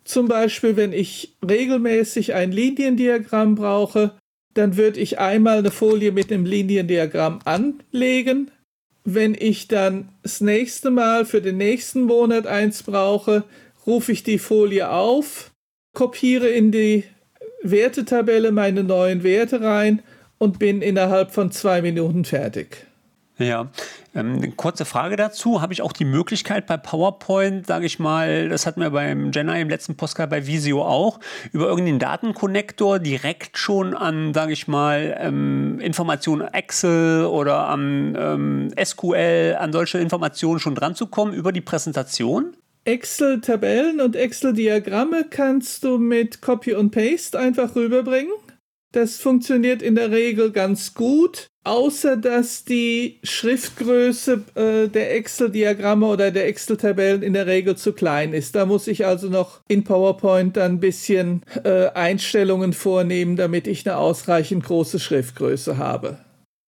Zum 0.05 0.29
Beispiel, 0.29 0.77
wenn 0.77 0.93
ich 0.93 1.37
regelmäßig 1.47 2.35
ein 2.35 2.53
Liniendiagramm 2.53 3.57
brauche, 3.57 4.17
dann 4.55 4.77
würde 4.77 5.01
ich 5.01 5.19
einmal 5.19 5.59
eine 5.59 5.71
Folie 5.71 6.13
mit 6.13 6.33
einem 6.33 6.47
Liniendiagramm 6.47 7.41
anlegen. 7.45 8.51
Wenn 9.05 9.35
ich 9.35 9.69
dann 9.69 10.09
das 10.23 10.41
nächste 10.41 10.91
Mal 10.91 11.25
für 11.25 11.43
den 11.43 11.59
nächsten 11.59 12.03
Monat 12.03 12.47
eins 12.47 12.83
brauche, 12.83 13.45
rufe 13.87 14.13
ich 14.13 14.23
die 14.23 14.39
Folie 14.39 14.91
auf, 14.91 15.51
kopiere 15.95 16.49
in 16.49 16.73
die 16.73 17.05
Wertetabelle 17.63 18.53
meine 18.53 18.85
neuen 18.85 19.23
Werte 19.23 19.61
rein 19.61 20.03
und 20.39 20.59
bin 20.59 20.83
innerhalb 20.83 21.33
von 21.33 21.51
zwei 21.51 21.83
Minuten 21.83 22.25
fertig. 22.25 22.86
Ja, 23.39 23.69
ähm, 24.15 24.57
kurze 24.57 24.87
Frage 24.87 25.17
dazu. 25.17 25.61
Habe 25.61 25.75
ich 25.75 25.83
auch 25.83 25.93
die 25.93 26.07
Möglichkeit 26.07 26.67
bei 26.67 26.79
PowerPoint, 26.79 27.67
sage 27.67 27.85
ich 27.85 27.99
mal, 27.99 28.49
das 28.49 28.65
hatten 28.65 28.81
wir 28.81 28.91
beim 28.91 29.31
Jenna 29.31 29.59
im 29.59 29.69
letzten 29.69 29.95
Postcard 29.95 30.31
bei 30.31 30.47
Visio 30.47 30.83
auch, 30.83 31.21
über 31.53 31.67
irgendeinen 31.67 31.99
Datenkonnektor 31.99 32.99
direkt 32.99 33.59
schon 33.59 33.95
an, 33.95 34.33
sage 34.33 34.55
ich 34.55 34.69
mal, 34.69 35.19
ähm, 35.21 35.79
Informationen 35.81 36.49
Excel 36.49 37.27
oder 37.27 37.69
am 37.69 38.17
ähm, 38.19 38.71
SQL, 38.83 39.57
an 39.59 39.71
solche 39.71 39.99
Informationen 39.99 40.59
schon 40.59 40.75
dran 40.75 40.95
zu 40.95 41.07
kommen 41.07 41.35
über 41.35 41.53
die 41.53 41.61
Präsentation? 41.61 42.57
Excel-Tabellen 42.87 44.01
und 44.01 44.17
Excel-Diagramme 44.17 45.27
kannst 45.29 45.85
du 45.85 45.99
mit 45.99 46.41
Copy 46.41 46.73
und 46.73 46.91
Paste 46.91 47.39
einfach 47.39 47.75
rüberbringen. 47.75 48.33
Das 48.97 49.19
funktioniert 49.19 49.83
in 49.83 49.95
der 49.95 50.11
Regel 50.11 50.53
ganz 50.53 50.95
gut 50.95 51.51
außer 51.67 52.17
dass 52.17 52.65
die 52.65 53.19
Schriftgröße 53.25 54.45
äh, 54.55 54.89
der 54.89 55.17
Excel-Diagramme 55.17 56.07
oder 56.07 56.31
der 56.31 56.47
Excel-Tabellen 56.47 57.23
in 57.23 57.33
der 57.33 57.47
Regel 57.47 57.77
zu 57.77 57.93
klein 57.93 58.33
ist. 58.33 58.55
Da 58.55 58.67
muss 58.67 58.87
ich 58.87 59.05
also 59.05 59.29
noch 59.29 59.61
in 59.67 59.83
PowerPoint 59.83 60.57
dann 60.57 60.75
ein 60.75 60.81
bisschen 60.81 61.43
äh, 61.65 61.89
Einstellungen 61.89 62.73
vornehmen, 62.73 63.37
damit 63.37 63.67
ich 63.67 63.85
eine 63.85 63.99
ausreichend 63.99 64.65
große 64.65 65.01
Schriftgröße 65.01 65.77
habe. 65.77 66.19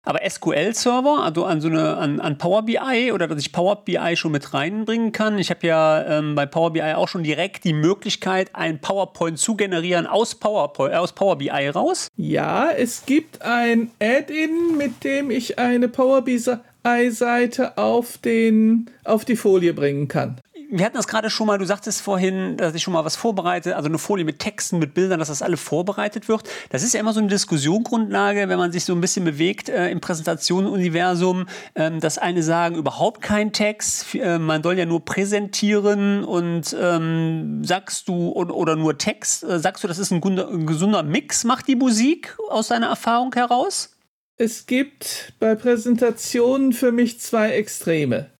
Aber 0.09 0.21
SQL-Server, 0.27 1.23
also 1.23 1.45
an 1.45 1.61
so 1.61 1.69
eine, 1.69 1.99
an, 1.99 2.19
an 2.19 2.39
Power 2.39 2.63
BI 2.63 3.13
oder 3.13 3.29
dass 3.29 3.41
ich 3.41 3.53
Power 3.53 3.85
BI 3.85 4.17
schon 4.17 4.33
mit 4.33 4.55
reinbringen 4.55 5.13
kann. 5.13 5.39
Ich 5.39 5.51
habe 5.51 5.67
ja 5.67 6.03
ähm, 6.03 6.35
bei 6.35 6.47
Power 6.47 6.73
BI 6.73 6.95
auch 6.95 7.09
schon 7.09 7.25
direkt 7.25 7.65
die 7.65 7.75
Möglichkeit, 7.75 8.55
ein 8.55 8.81
PowerPoint 8.81 9.39
zu 9.39 9.55
generieren 9.55 10.07
aus, 10.07 10.35
PowerPoint, 10.35 10.95
aus 10.95 11.13
Power 11.13 11.37
BI 11.37 11.69
raus. 11.69 12.09
Ja, 12.17 12.71
es 12.71 13.05
gibt 13.05 13.43
ein 13.43 13.91
Add-in, 14.01 14.79
mit 14.79 15.05
dem 15.05 15.31
ich 15.31 15.59
eine 15.59 15.89
Power 15.89 16.23
BI-Seite 16.23 17.77
auf, 17.77 18.19
auf 19.05 19.25
die 19.27 19.37
Folie 19.37 19.75
bringen 19.75 20.09
kann 20.09 20.41
wir 20.71 20.85
hatten 20.85 20.97
das 20.97 21.09
gerade 21.09 21.31
schon 21.31 21.47
mal, 21.47 21.59
du 21.59 21.65
sagtest 21.65 22.03
vorhin, 22.03 22.57
dass 22.59 22.75
ich 22.75 22.83
schon 22.83 22.93
mal 22.93 23.05
was 23.05 23.17
vorbereite, 23.17 23.75
also 23.75 23.89
eine 23.89 23.99
Folie 23.99 24.25
mit 24.25 24.39
Texten, 24.39 24.79
mit 24.79 24.93
Bildern, 24.93 25.19
dass 25.19 25.29
das 25.29 25.41
alles 25.41 25.61
vorbereitet 25.61 26.29
wird. 26.29 26.43
Das 26.71 26.83
ist 26.83 26.93
ja 26.93 27.01
immer 27.01 27.15
so 27.15 27.21
eine 27.21 27.29
Diskussionsgrundlage, 27.29 28.49
wenn 28.49 28.59
man 28.59 28.71
sich 28.71 28.85
so 28.85 28.93
ein 28.93 29.01
bisschen 29.01 29.25
bewegt 29.25 29.71
äh, 29.71 29.91
im 29.91 30.01
Präsentationenuniversum, 30.01 31.47
ähm, 31.75 32.01
dass 32.01 32.19
eine 32.19 32.43
sagen, 32.43 32.77
überhaupt 32.77 33.23
kein 33.23 33.53
Text, 33.53 34.15
äh, 34.15 34.39
man 34.39 34.63
soll 34.63 34.79
ja 34.79 34.85
nur 34.85 35.05
präsentieren 35.05 36.23
und 36.25 36.77
ähm, 36.79 37.65
sagst 37.65 38.09
du, 38.09 38.33
oder, 38.33 38.55
oder 38.55 38.77
nur 38.77 38.99
Text, 38.99 39.45
äh, 39.45 39.59
sagst 39.59 39.85
du, 39.85 39.89
das 39.89 39.99
ist 39.99 40.11
ein, 40.11 40.23
ein 40.23 40.67
gesunder 40.67 41.03
Mix, 41.03 41.45
macht 41.45 41.67
die 41.67 41.77
Musik 41.77 42.37
aus 42.51 42.69
deiner 42.69 42.89
Erfahrung 42.89 43.33
heraus? 43.33 43.97
Es 44.37 44.67
gibt 44.67 45.33
bei 45.41 45.55
Präsentationen 45.55 46.73
für 46.73 46.93
mich 46.93 47.21
zwei 47.21 47.51
Extreme. 47.53 48.31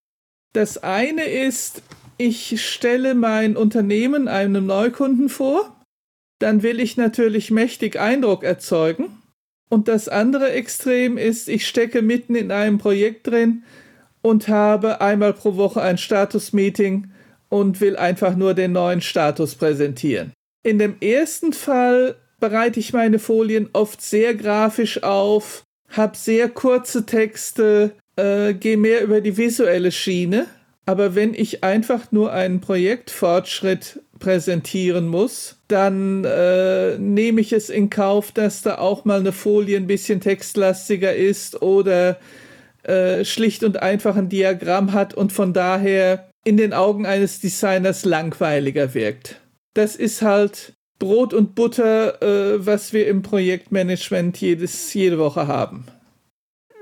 Das 0.53 0.79
eine 0.79 1.25
ist, 1.25 1.83
ich 2.19 2.61
stelle 2.61 3.15
mein 3.15 3.57
Unternehmen 3.57 4.29
einem 4.29 4.67
Neukunden 4.67 5.29
vor, 5.29 5.77
dann 6.41 6.63
will 6.63 6.81
ich 6.81 6.97
natürlich 6.97 7.51
mächtig 7.51 7.99
Eindruck 7.99 8.43
erzeugen. 8.43 9.07
Und 9.71 9.89
das 9.89 10.09
andere 10.09 10.51
Extrem 10.51 11.17
ist, 11.17 11.49
ich 11.49 11.67
stecke 11.67 12.03
mitten 12.03 12.35
in 12.35 12.51
einem 12.51 12.79
Projekt 12.79 13.27
drin 13.29 13.63
und 14.21 14.49
habe 14.49 15.01
einmal 15.01 15.33
pro 15.33 15.57
Woche 15.57 15.81
ein 15.81 15.99
Status-Meeting 15.99 17.11
und 17.49 17.81
will 17.81 17.97
einfach 17.97 18.35
nur 18.37 18.55
den 18.55 18.73
neuen 18.73 19.01
Status 19.01 19.55
präsentieren. 19.55 20.33
In 20.65 20.79
dem 20.79 20.97
ersten 21.01 21.53
Fall 21.53 22.17
bereite 22.41 22.81
ich 22.81 22.93
meine 22.93 23.19
Folien 23.19 23.69
oft 23.73 24.03
sehr 24.03 24.35
grafisch 24.35 25.03
auf, 25.03 25.65
habe 25.89 26.17
sehr 26.17 26.49
kurze 26.49 27.07
Texte, 27.07 27.93
äh, 28.17 28.55
gehe 28.55 28.77
mehr 28.77 29.03
über 29.03 29.21
die 29.21 29.37
visuelle 29.37 29.93
Schiene 29.93 30.47
aber 30.89 31.15
wenn 31.15 31.35
ich 31.35 31.63
einfach 31.63 32.13
nur 32.13 32.33
einen 32.33 32.63
Projektfortschritt 32.63 34.01
präsentieren 34.19 35.07
muss, 35.07 35.59
dann 35.69 36.25
äh, 36.25 36.97
nehme 36.97 37.43
ich 37.43 37.53
es 37.53 37.69
in 37.69 37.91
Kauf, 37.91 38.33
dass 38.33 38.63
da 38.63 38.79
auch 38.79 39.05
mal 39.05 39.21
eine 39.21 39.33
Folie 39.33 39.77
ein 39.77 39.87
bisschen 39.87 40.23
textlastiger 40.23 41.15
ist 41.15 41.61
oder 41.61 42.19
äh, 42.85 43.27
schlicht 43.27 43.65
und 43.65 43.83
einfach 43.83 44.17
ein 44.17 44.31
Diagramm 44.31 44.95
hat 44.95 45.13
und 45.13 45.31
von 45.31 45.53
daher 45.53 46.31
in 46.47 46.57
den 46.57 46.73
Augen 46.73 47.05
eines 47.05 47.39
Designers 47.39 48.07
langweiliger 48.07 48.95
wirkt. 48.95 49.43
Das 49.75 49.95
ist 49.95 50.23
halt 50.23 50.73
Brot 50.99 51.35
und 51.35 51.55
Butter, 51.55 52.23
äh, 52.23 52.65
was 52.65 52.95
wir 52.95 53.09
im 53.09 53.21
Projektmanagement 53.21 54.41
jedes, 54.41 54.95
jede 54.95 55.19
Woche 55.19 55.49
haben. 55.49 55.85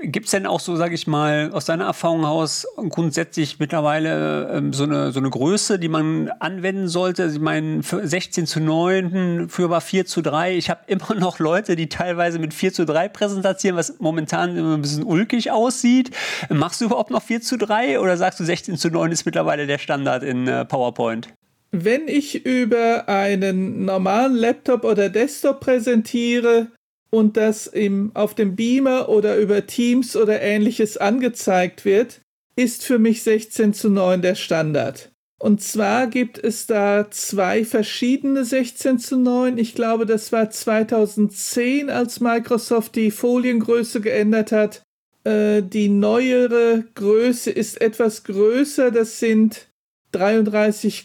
Gibt 0.02 0.26
es 0.26 0.32
denn 0.32 0.46
auch 0.46 0.60
so, 0.60 0.76
sage 0.76 0.94
ich 0.94 1.06
mal, 1.06 1.50
aus 1.52 1.64
deiner 1.64 1.86
Erfahrung 1.86 2.20
heraus 2.20 2.66
grundsätzlich 2.90 3.58
mittlerweile 3.58 4.50
ähm, 4.52 4.74
so, 4.74 4.84
eine, 4.84 5.10
so 5.10 5.20
eine 5.20 5.30
Größe, 5.30 5.78
die 5.78 5.88
man 5.88 6.28
anwenden 6.38 6.88
sollte? 6.88 7.22
Also 7.24 7.36
ich 7.36 7.42
meine, 7.42 7.82
16 7.82 8.46
zu 8.46 8.60
9, 8.60 9.48
früher 9.48 9.70
war 9.70 9.80
4 9.80 10.04
zu 10.04 10.20
3. 10.20 10.56
Ich 10.56 10.68
habe 10.68 10.80
immer 10.86 11.14
noch 11.18 11.38
Leute, 11.38 11.76
die 11.76 11.88
teilweise 11.88 12.38
mit 12.38 12.52
4 12.52 12.74
zu 12.74 12.84
3 12.84 13.08
präsentieren, 13.08 13.76
was 13.76 13.98
momentan 13.98 14.56
immer 14.56 14.74
ein 14.74 14.82
bisschen 14.82 15.04
ulkig 15.04 15.50
aussieht. 15.50 16.10
Machst 16.50 16.82
du 16.82 16.86
überhaupt 16.86 17.10
noch 17.10 17.22
4 17.22 17.40
zu 17.40 17.56
3 17.56 17.98
oder 17.98 18.18
sagst 18.18 18.38
du 18.38 18.44
16 18.44 18.76
zu 18.76 18.90
9 18.90 19.12
ist 19.12 19.24
mittlerweile 19.24 19.66
der 19.66 19.78
Standard 19.78 20.22
in 20.22 20.46
äh, 20.46 20.66
PowerPoint? 20.66 21.28
Wenn 21.72 22.06
ich 22.06 22.44
über 22.44 23.08
einen 23.08 23.86
normalen 23.86 24.34
Laptop 24.34 24.84
oder 24.84 25.08
Desktop 25.08 25.60
präsentiere, 25.60 26.68
und 27.10 27.36
das 27.36 27.66
im, 27.66 28.10
auf 28.14 28.34
dem 28.34 28.56
Beamer 28.56 29.08
oder 29.08 29.36
über 29.36 29.66
Teams 29.66 30.16
oder 30.16 30.40
ähnliches 30.40 30.96
angezeigt 30.96 31.84
wird, 31.84 32.20
ist 32.56 32.84
für 32.84 32.98
mich 32.98 33.22
16 33.22 33.74
zu 33.74 33.90
9 33.90 34.22
der 34.22 34.34
Standard. 34.34 35.10
Und 35.38 35.62
zwar 35.62 36.06
gibt 36.06 36.38
es 36.38 36.66
da 36.66 37.10
zwei 37.10 37.64
verschiedene 37.64 38.44
16 38.44 38.98
zu 38.98 39.18
9. 39.18 39.58
Ich 39.58 39.74
glaube, 39.74 40.06
das 40.06 40.32
war 40.32 40.48
2010, 40.48 41.90
als 41.90 42.20
Microsoft 42.20 42.96
die 42.96 43.10
Foliengröße 43.10 44.00
geändert 44.00 44.50
hat. 44.50 44.82
Äh, 45.24 45.62
die 45.62 45.90
neuere 45.90 46.84
Größe 46.94 47.50
ist 47.50 47.80
etwas 47.82 48.24
größer. 48.24 48.90
Das 48.90 49.18
sind 49.18 49.68
33, 50.12 51.04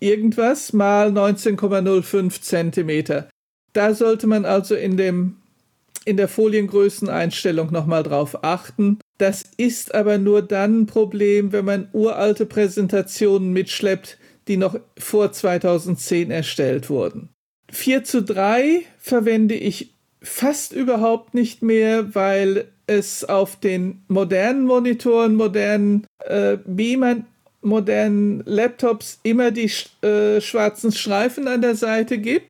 irgendwas 0.00 0.72
mal 0.74 1.08
19,05 1.08 2.42
Zentimeter. 2.42 3.30
Da 3.74 3.92
sollte 3.92 4.26
man 4.26 4.46
also 4.46 4.74
in, 4.74 4.96
dem, 4.96 5.36
in 6.06 6.16
der 6.16 6.28
Foliengrößeneinstellung 6.28 7.70
nochmal 7.70 8.04
drauf 8.04 8.42
achten. 8.42 8.98
Das 9.18 9.44
ist 9.56 9.94
aber 9.94 10.16
nur 10.16 10.42
dann 10.42 10.82
ein 10.82 10.86
Problem, 10.86 11.52
wenn 11.52 11.64
man 11.64 11.88
uralte 11.92 12.46
Präsentationen 12.46 13.52
mitschleppt, 13.52 14.16
die 14.48 14.56
noch 14.56 14.78
vor 14.98 15.32
2010 15.32 16.30
erstellt 16.30 16.88
wurden. 16.88 17.28
4 17.70 18.04
zu 18.04 18.22
3 18.22 18.82
verwende 18.98 19.54
ich 19.54 19.94
fast 20.22 20.72
überhaupt 20.72 21.34
nicht 21.34 21.62
mehr, 21.62 22.14
weil 22.14 22.68
es 22.86 23.24
auf 23.24 23.58
den 23.58 24.04
modernen 24.08 24.64
Monitoren, 24.66 25.34
modernen 25.34 26.06
äh, 26.20 26.58
Beamern, 26.64 27.26
modernen 27.62 28.42
Laptops 28.44 29.20
immer 29.22 29.50
die 29.50 29.70
äh, 30.02 30.40
schwarzen 30.40 30.92
Streifen 30.92 31.48
an 31.48 31.62
der 31.62 31.74
Seite 31.74 32.18
gibt. 32.18 32.46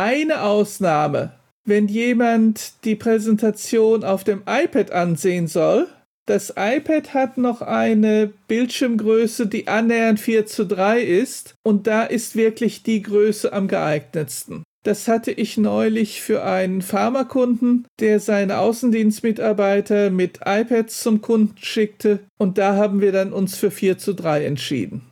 Eine 0.00 0.42
Ausnahme, 0.42 1.32
wenn 1.64 1.88
jemand 1.88 2.84
die 2.84 2.94
Präsentation 2.94 4.04
auf 4.04 4.22
dem 4.22 4.42
iPad 4.46 4.92
ansehen 4.92 5.48
soll, 5.48 5.88
das 6.24 6.54
iPad 6.56 7.14
hat 7.14 7.36
noch 7.36 7.62
eine 7.62 8.32
Bildschirmgröße, 8.46 9.48
die 9.48 9.66
annähernd 9.66 10.20
4 10.20 10.46
zu 10.46 10.66
3 10.66 11.00
ist 11.00 11.56
und 11.64 11.88
da 11.88 12.04
ist 12.04 12.36
wirklich 12.36 12.84
die 12.84 13.02
Größe 13.02 13.52
am 13.52 13.66
geeignetsten. 13.66 14.62
Das 14.84 15.08
hatte 15.08 15.32
ich 15.32 15.56
neulich 15.56 16.22
für 16.22 16.44
einen 16.44 16.80
Pharmakunden, 16.80 17.88
der 17.98 18.20
seine 18.20 18.58
Außendienstmitarbeiter 18.58 20.10
mit 20.10 20.42
iPads 20.46 21.02
zum 21.02 21.22
Kunden 21.22 21.56
schickte 21.58 22.20
und 22.38 22.56
da 22.56 22.76
haben 22.76 23.00
wir 23.00 23.10
dann 23.10 23.32
uns 23.32 23.56
für 23.56 23.72
4 23.72 23.98
zu 23.98 24.14
3 24.14 24.44
entschieden. 24.44 25.10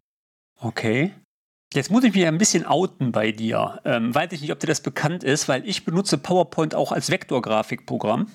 Okay. 0.60 1.10
Jetzt 1.76 1.90
muss 1.90 2.04
ich 2.04 2.14
mich 2.14 2.26
ein 2.26 2.38
bisschen 2.38 2.66
outen 2.66 3.12
bei 3.12 3.32
dir. 3.32 3.80
Ähm, 3.84 4.14
weiß 4.14 4.32
ich 4.32 4.40
nicht, 4.40 4.52
ob 4.52 4.58
dir 4.58 4.66
das 4.66 4.80
bekannt 4.80 5.22
ist, 5.22 5.46
weil 5.46 5.68
ich 5.68 5.84
benutze 5.84 6.18
PowerPoint 6.18 6.74
auch 6.74 6.90
als 6.90 7.10
Vektorgrafikprogramm. 7.10 8.28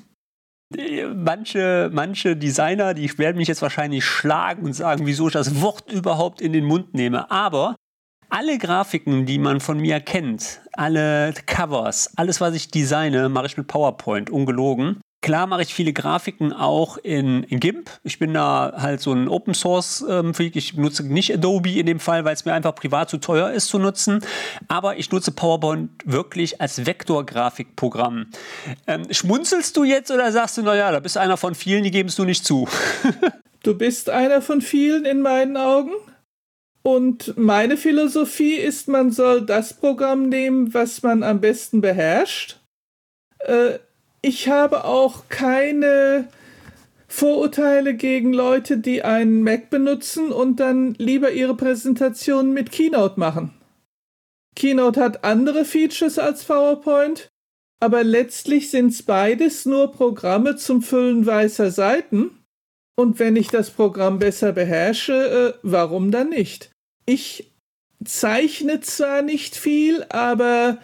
Manche, 1.15 1.89
manche 1.91 2.38
Designer, 2.38 2.93
die 2.93 3.17
werden 3.17 3.38
mich 3.38 3.50
jetzt 3.50 3.62
wahrscheinlich 3.62 4.05
schlagen 4.05 4.63
und 4.63 4.74
sagen, 4.74 5.05
wieso 5.05 5.27
ich 5.27 5.33
das 5.33 5.60
Wort 5.60 5.91
überhaupt 5.91 6.39
in 6.39 6.53
den 6.53 6.63
Mund 6.63 6.93
nehme. 6.93 7.29
Aber 7.29 7.75
alle 8.29 8.57
Grafiken, 8.57 9.25
die 9.25 9.39
man 9.39 9.60
von 9.60 9.79
mir 9.79 10.00
kennt, 10.00 10.62
alle 10.71 11.33
Covers, 11.45 12.15
alles, 12.15 12.39
was 12.39 12.55
ich 12.55 12.69
designe, 12.69 13.27
mache 13.27 13.48
ich 13.48 13.57
mit 13.57 13.67
PowerPoint, 13.67 14.29
ungelogen. 14.29 15.00
Klar 15.22 15.46
mache 15.46 15.62
ich 15.62 15.74
viele 15.74 15.94
Grafiken 15.94 16.51
auch 16.51 16.98
in, 16.98 17.44
in 17.44 17.60
GIMP. 17.60 17.92
Ich 18.04 18.18
bin 18.18 18.34
da 18.34 18.74
halt 18.78 19.01
so 19.01 19.13
ein 19.13 19.28
Open 19.28 19.54
Source 19.54 20.04
ähm, 20.10 20.34
Freak. 20.34 20.56
Ich 20.56 20.75
nutze 20.75 21.04
nicht 21.04 21.32
Adobe 21.32 21.78
in 21.78 21.86
dem 21.86 22.00
Fall, 22.00 22.25
weil 22.25 22.34
es 22.34 22.44
mir 22.44 22.54
einfach 22.54 22.74
privat 22.74 23.12
zu 23.12 23.20
teuer 23.20 23.51
ist 23.51 23.68
zu 23.68 23.78
nutzen. 23.78 24.25
Aber 24.68 24.98
ich 24.98 25.12
nutze 25.12 25.32
PowerPoint 25.32 25.92
wirklich 26.06 26.60
als 26.60 26.88
Vektorgrafikprogramm. 26.88 28.32
Ähm, 28.88 29.04
schmunzelst 29.12 29.78
du 29.78 29.84
jetzt 29.84 30.10
oder 30.10 30.32
sagst 30.32 30.58
du, 30.58 30.63
naja, 30.63 30.92
da 30.92 31.00
bist 31.00 31.18
einer 31.20 31.38
von 31.38 31.54
vielen, 31.54 31.84
die 31.84 31.92
geben 31.92 32.10
es 32.10 32.18
nur 32.18 32.25
nicht 32.25 32.44
zu? 32.44 32.68
du 33.63 33.78
bist 33.78 34.10
einer 34.10 34.42
von 34.42 34.60
vielen 34.60 35.06
in 35.06 35.22
meinen 35.22 35.56
Augen. 35.56 35.92
Und 36.82 37.38
meine 37.38 37.78
Philosophie 37.78 38.56
ist, 38.56 38.88
man 38.88 39.12
soll 39.12 39.46
das 39.46 39.75
Programm 39.75 40.30
nehmen, 40.30 40.74
was 40.74 41.04
man 41.04 41.22
am 41.22 41.40
besten 41.42 41.80
beherrscht. 41.80 42.60
Äh, 43.38 43.78
ich 44.22 44.50
habe 44.50 44.86
auch 44.86 45.28
keine 45.30 46.28
Vorurteile 47.08 47.96
gegen 47.96 48.34
Leute, 48.34 48.78
die 48.78 49.04
einen 49.04 49.44
Mac 49.44 49.70
benutzen 49.70 50.32
und 50.32 50.60
dann 50.60 50.94
lieber 50.94 51.32
ihre 51.32 51.56
Präsentationen 51.56 52.54
mit 52.54 52.72
Keynote 52.72 53.20
machen. 53.20 53.54
Keynote 54.56 55.01
hat 55.01 55.24
andere 55.24 55.66
Features 55.66 56.20
als 56.20 56.46
PowerPoint, 56.46 57.30
aber 57.80 58.04
letztlich 58.04 58.70
sind 58.70 58.92
es 58.92 59.04
beides 59.04 59.66
nur 59.66 59.92
Programme 59.92 60.56
zum 60.56 60.82
Füllen 60.82 61.25
weißer 61.25 61.72
Seiten. 61.72 62.38
Und 62.96 63.20
wenn 63.20 63.36
ich 63.36 63.48
das 63.48 63.72
Programm 63.72 64.20
besser 64.20 64.51
beherrsche, 64.51 65.56
äh, 65.56 65.60
warum 65.63 66.12
dann 66.12 66.30
nicht? 66.30 66.72
Ich 67.06 67.51
zeichne 68.04 68.82
zwar 68.82 69.22
nicht 69.22 69.56
viel, 69.56 70.06
aber 70.10 70.78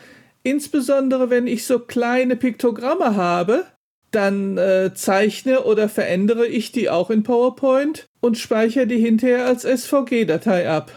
Insbesondere 0.47 1.29
wenn 1.29 1.45
ich 1.45 1.65
so 1.65 1.77
kleine 1.77 2.37
Piktogramme 2.37 3.17
habe, 3.17 3.65
dann 4.11 4.57
äh, 4.57 4.93
zeichne 4.93 5.65
oder 5.65 5.89
verändere 5.89 6.47
ich 6.47 6.71
die 6.71 6.89
auch 6.89 7.09
in 7.09 7.23
PowerPoint 7.23 8.05
und 8.21 8.37
speichere 8.37 8.87
die 8.87 8.97
hinterher 8.97 9.45
als 9.45 9.63
SVG-Datei 9.63 10.69
ab. 10.69 10.93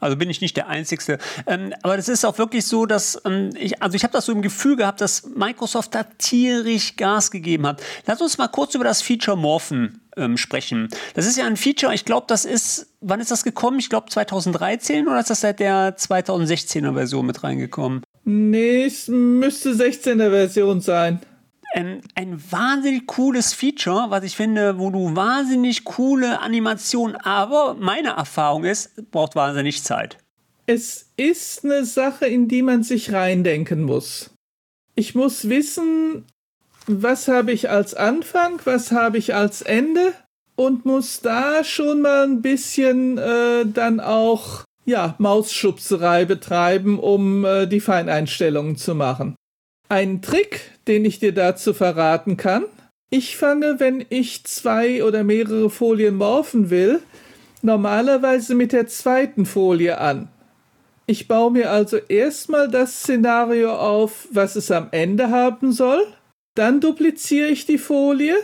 Also 0.00 0.16
bin 0.16 0.30
ich 0.30 0.40
nicht 0.40 0.56
der 0.56 0.68
Einzige. 0.68 1.18
Ähm, 1.48 1.74
aber 1.82 1.96
das 1.96 2.08
ist 2.08 2.24
auch 2.24 2.38
wirklich 2.38 2.66
so, 2.66 2.86
dass 2.86 3.20
ähm, 3.24 3.50
ich, 3.58 3.82
also 3.82 3.96
ich 3.96 4.04
habe 4.04 4.12
das 4.12 4.26
so 4.26 4.32
im 4.32 4.42
Gefühl 4.42 4.76
gehabt, 4.76 5.00
dass 5.00 5.26
Microsoft 5.26 5.96
da 5.96 6.04
tierisch 6.04 6.94
Gas 6.94 7.32
gegeben 7.32 7.66
hat. 7.66 7.82
Lass 8.06 8.22
uns 8.22 8.38
mal 8.38 8.46
kurz 8.46 8.76
über 8.76 8.84
das 8.84 9.02
Feature 9.02 9.36
Morphen 9.36 10.07
ähm, 10.18 10.36
sprechen. 10.36 10.88
Das 11.14 11.26
ist 11.26 11.38
ja 11.38 11.46
ein 11.46 11.56
Feature, 11.56 11.94
ich 11.94 12.04
glaube, 12.04 12.26
das 12.28 12.44
ist, 12.44 12.94
wann 13.00 13.20
ist 13.20 13.30
das 13.30 13.44
gekommen? 13.44 13.78
Ich 13.78 13.88
glaube 13.88 14.10
2013 14.10 15.06
oder 15.08 15.20
ist 15.20 15.30
das 15.30 15.40
seit 15.40 15.60
der 15.60 15.96
2016er 15.96 16.92
Version 16.92 17.26
mit 17.26 17.42
reingekommen? 17.42 18.02
Nee, 18.24 18.84
es 18.84 19.08
müsste 19.08 19.72
16er 19.72 20.30
Version 20.30 20.80
sein. 20.80 21.20
Ein, 21.74 22.02
ein 22.14 22.42
wahnsinnig 22.50 23.06
cooles 23.06 23.52
Feature, 23.52 24.06
was 24.08 24.24
ich 24.24 24.36
finde, 24.36 24.78
wo 24.78 24.90
du 24.90 25.14
wahnsinnig 25.14 25.84
coole 25.84 26.40
Animationen, 26.40 27.16
aber 27.16 27.74
meine 27.74 28.10
Erfahrung 28.10 28.64
ist, 28.64 29.10
braucht 29.10 29.36
wahnsinnig 29.36 29.82
Zeit. 29.82 30.18
Es 30.66 31.10
ist 31.16 31.64
eine 31.64 31.84
Sache, 31.84 32.26
in 32.26 32.48
die 32.48 32.62
man 32.62 32.82
sich 32.82 33.12
reindenken 33.12 33.82
muss. 33.82 34.30
Ich 34.94 35.14
muss 35.14 35.48
wissen, 35.48 36.24
was 36.88 37.28
habe 37.28 37.52
ich 37.52 37.70
als 37.70 37.94
Anfang, 37.94 38.60
was 38.64 38.92
habe 38.92 39.18
ich 39.18 39.34
als 39.34 39.62
Ende 39.62 40.14
und 40.56 40.84
muss 40.84 41.20
da 41.20 41.62
schon 41.62 42.00
mal 42.00 42.24
ein 42.24 42.42
bisschen 42.42 43.18
äh, 43.18 43.64
dann 43.66 44.00
auch 44.00 44.64
ja, 44.84 45.14
Mausschubserei 45.18 46.24
betreiben, 46.24 46.98
um 46.98 47.44
äh, 47.44 47.66
die 47.66 47.80
Feineinstellungen 47.80 48.76
zu 48.76 48.94
machen. 48.94 49.36
Ein 49.88 50.22
Trick, 50.22 50.60
den 50.86 51.04
ich 51.04 51.18
dir 51.18 51.32
dazu 51.32 51.74
verraten 51.74 52.36
kann. 52.36 52.64
Ich 53.10 53.36
fange, 53.36 53.76
wenn 53.78 54.04
ich 54.08 54.44
zwei 54.44 55.04
oder 55.04 55.24
mehrere 55.24 55.70
Folien 55.70 56.16
morphen 56.16 56.70
will, 56.70 57.00
normalerweise 57.62 58.54
mit 58.54 58.72
der 58.72 58.86
zweiten 58.86 59.46
Folie 59.46 59.98
an. 59.98 60.28
Ich 61.06 61.28
baue 61.28 61.50
mir 61.52 61.70
also 61.70 61.96
erstmal 61.96 62.68
das 62.68 63.00
Szenario 63.00 63.74
auf, 63.74 64.28
was 64.30 64.56
es 64.56 64.70
am 64.70 64.88
Ende 64.90 65.30
haben 65.30 65.72
soll, 65.72 66.06
dann 66.58 66.80
dupliziere 66.80 67.48
ich 67.48 67.66
die 67.66 67.78
Folie 67.78 68.36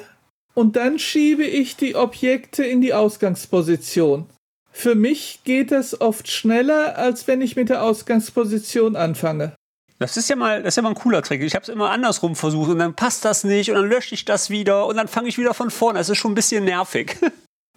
und 0.55 0.77
dann 0.77 0.99
schiebe 0.99 1.45
ich 1.45 1.77
die 1.77 1.97
Objekte 1.97 2.65
in 2.65 2.81
die 2.81 2.95
Ausgangsposition. 2.95 4.27
Für 4.71 4.95
mich 4.95 5.41
geht 5.45 5.73
das 5.73 6.01
oft 6.01 6.31
schneller, 6.31 6.97
als 6.97 7.27
wenn 7.27 7.41
ich 7.41 7.57
mit 7.57 7.69
der 7.69 7.83
Ausgangsposition 7.83 8.97
anfange. 8.97 9.55
Das 9.99 10.17
ist 10.17 10.29
ja 10.29 10.37
mal, 10.37 10.63
das 10.63 10.73
ist 10.73 10.77
ja 10.77 10.83
mal 10.83 10.91
ein 10.91 10.95
cooler 10.97 11.23
Trick. 11.23 11.43
Ich 11.43 11.55
habe 11.55 11.63
es 11.63 11.69
immer 11.69 11.91
andersrum 11.91 12.37
versucht 12.37 12.71
und 12.71 12.79
dann 12.79 12.95
passt 12.95 13.25
das 13.25 13.45
nicht 13.45 13.71
und 13.71 13.77
dann 13.77 13.89
lösche 13.89 14.15
ich 14.15 14.25
das 14.25 14.51
wieder 14.51 14.87
und 14.87 14.97
dann 14.97 15.09
fange 15.09 15.29
ich 15.29 15.39
wieder 15.39 15.55
von 15.55 15.71
vorne. 15.71 15.99
Das 15.99 16.09
ist 16.09 16.19
schon 16.19 16.33
ein 16.33 16.37
bisschen 16.37 16.65
nervig. 16.65 17.17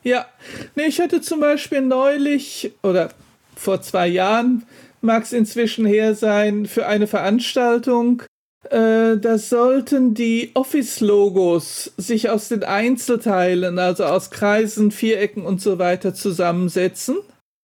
Ja, 0.04 0.26
nee, 0.76 0.86
ich 0.86 1.02
hatte 1.02 1.20
zum 1.22 1.42
Beispiel 1.42 1.82
neulich 1.82 2.72
oder 2.82 3.10
vor 3.56 3.82
zwei 3.82 4.08
Jahren, 4.08 4.64
mag 5.02 5.24
es 5.24 5.34
inzwischen 5.34 5.86
her 5.86 6.16
sein, 6.16 6.66
für 6.66 6.86
eine 6.86 7.08
Veranstaltung 7.08 8.24
äh, 8.70 9.18
da 9.18 9.38
sollten 9.38 10.14
die 10.14 10.52
Office-Logos 10.54 11.94
sich 11.98 12.30
aus 12.30 12.50
den 12.50 12.64
Einzelteilen, 12.64 13.80
also 13.80 14.06
aus 14.06 14.30
Kreisen, 14.30 14.92
Vierecken 14.92 15.46
und 15.46 15.62
so 15.62 15.80
weiter 15.80 16.14
zusammensetzen. 16.14 17.18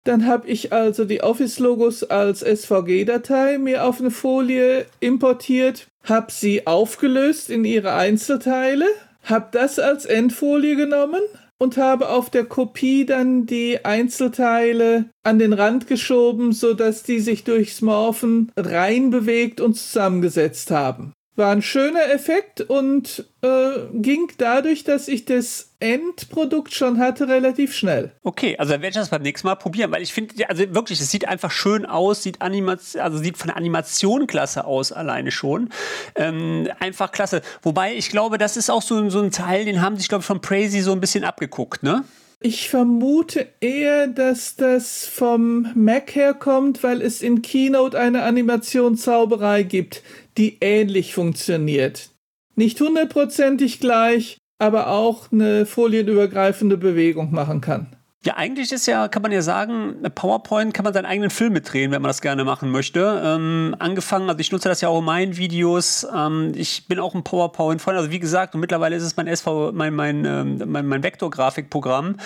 Dann 0.04 0.26
habe 0.26 0.46
ich 0.48 0.72
also 0.72 1.04
die 1.04 1.22
Office-Logos 1.22 2.04
als 2.04 2.40
SVG-Datei 2.40 3.58
mir 3.58 3.84
auf 3.84 3.98
eine 4.00 4.12
Folie 4.12 4.86
importiert, 5.00 5.88
habe 6.04 6.30
sie 6.30 6.66
aufgelöst 6.66 7.50
in 7.50 7.64
ihre 7.64 7.92
Einzelteile, 7.92 8.86
habe 9.24 9.48
das 9.50 9.80
als 9.80 10.04
Endfolie 10.04 10.76
genommen, 10.76 11.22
und 11.58 11.76
habe 11.76 12.10
auf 12.10 12.30
der 12.30 12.44
Kopie 12.44 13.06
dann 13.06 13.46
die 13.46 13.84
Einzelteile 13.84 15.10
an 15.22 15.38
den 15.38 15.52
Rand 15.52 15.86
geschoben, 15.86 16.52
sodass 16.52 17.02
die 17.02 17.20
sich 17.20 17.44
durchs 17.44 17.82
Morphen 17.82 18.52
reinbewegt 18.56 19.60
und 19.60 19.74
zusammengesetzt 19.74 20.70
haben. 20.70 21.12
War 21.36 21.52
ein 21.52 21.60
schöner 21.60 22.10
Effekt 22.10 22.62
und 22.62 23.26
äh, 23.42 23.72
ging 23.92 24.32
dadurch, 24.38 24.84
dass 24.84 25.06
ich 25.06 25.26
das 25.26 25.74
Endprodukt 25.80 26.72
schon 26.72 26.98
hatte, 26.98 27.28
relativ 27.28 27.74
schnell. 27.74 28.12
Okay, 28.22 28.56
also 28.58 28.70
werde 28.70 28.88
ich 28.88 28.94
das 28.94 29.10
beim 29.10 29.20
nächsten 29.20 29.46
Mal 29.46 29.56
probieren, 29.56 29.90
weil 29.90 30.00
ich 30.00 30.14
finde, 30.14 30.48
also 30.48 30.64
wirklich, 30.74 30.98
es 30.98 31.10
sieht 31.10 31.28
einfach 31.28 31.50
schön 31.50 31.84
aus, 31.84 32.22
sieht 32.22 32.40
also 32.40 33.18
sieht 33.18 33.36
von 33.36 33.48
der 33.48 33.58
Animation 33.58 34.26
klasse 34.26 34.64
aus 34.64 34.92
alleine 34.92 35.30
schon. 35.30 35.68
Ähm, 36.14 36.70
einfach 36.80 37.12
klasse. 37.12 37.42
Wobei 37.60 37.94
ich 37.94 38.08
glaube, 38.08 38.38
das 38.38 38.56
ist 38.56 38.70
auch 38.70 38.82
so, 38.82 39.10
so 39.10 39.20
ein 39.20 39.30
Teil, 39.30 39.66
den 39.66 39.82
haben 39.82 39.98
sich, 39.98 40.08
glaube 40.08 40.22
ich, 40.22 40.26
von 40.26 40.40
Crazy 40.40 40.80
so 40.80 40.92
ein 40.92 41.00
bisschen 41.00 41.24
abgeguckt, 41.24 41.82
ne? 41.82 42.04
Ich 42.40 42.68
vermute 42.68 43.48
eher, 43.60 44.08
dass 44.08 44.56
das 44.56 45.06
vom 45.06 45.68
Mac 45.74 46.14
herkommt, 46.14 46.82
weil 46.82 47.00
es 47.00 47.22
in 47.22 47.40
Keynote 47.40 47.98
eine 47.98 48.24
Animationszauberei 48.24 49.62
gibt, 49.62 50.02
die 50.36 50.58
ähnlich 50.60 51.14
funktioniert. 51.14 52.10
Nicht 52.54 52.78
hundertprozentig 52.80 53.80
gleich, 53.80 54.36
aber 54.58 54.88
auch 54.88 55.32
eine 55.32 55.64
folienübergreifende 55.64 56.76
Bewegung 56.76 57.32
machen 57.32 57.62
kann. 57.62 57.96
Ja, 58.26 58.34
eigentlich 58.34 58.72
ist 58.72 58.86
ja, 58.86 59.06
kann 59.06 59.22
man 59.22 59.30
ja 59.30 59.40
sagen, 59.40 60.02
PowerPoint 60.16 60.74
kann 60.74 60.82
man 60.82 60.92
seinen 60.92 61.06
eigenen 61.06 61.30
Film 61.30 61.52
mitdrehen, 61.52 61.92
wenn 61.92 62.02
man 62.02 62.08
das 62.08 62.20
gerne 62.20 62.42
machen 62.42 62.72
möchte. 62.72 63.22
Ähm, 63.24 63.76
angefangen, 63.78 64.28
also 64.28 64.40
ich 64.40 64.50
nutze 64.50 64.68
das 64.68 64.80
ja 64.80 64.88
auch 64.88 64.98
in 64.98 65.04
meinen 65.04 65.36
Videos. 65.36 66.04
Ähm, 66.12 66.50
ich 66.56 66.88
bin 66.88 66.98
auch 66.98 67.14
ein 67.14 67.22
PowerPoint-Freund. 67.22 67.96
Also 67.96 68.10
wie 68.10 68.18
gesagt, 68.18 68.54
und 68.54 68.60
mittlerweile 68.60 68.96
ist 68.96 69.04
es 69.04 69.16
mein 69.16 69.28
SV, 69.28 69.70
mein, 69.70 69.94
mein, 69.94 70.24
ähm, 70.24 70.60
mein, 70.66 70.88
mein 70.88 71.04
Vektorgrafikprogramm. 71.04 72.16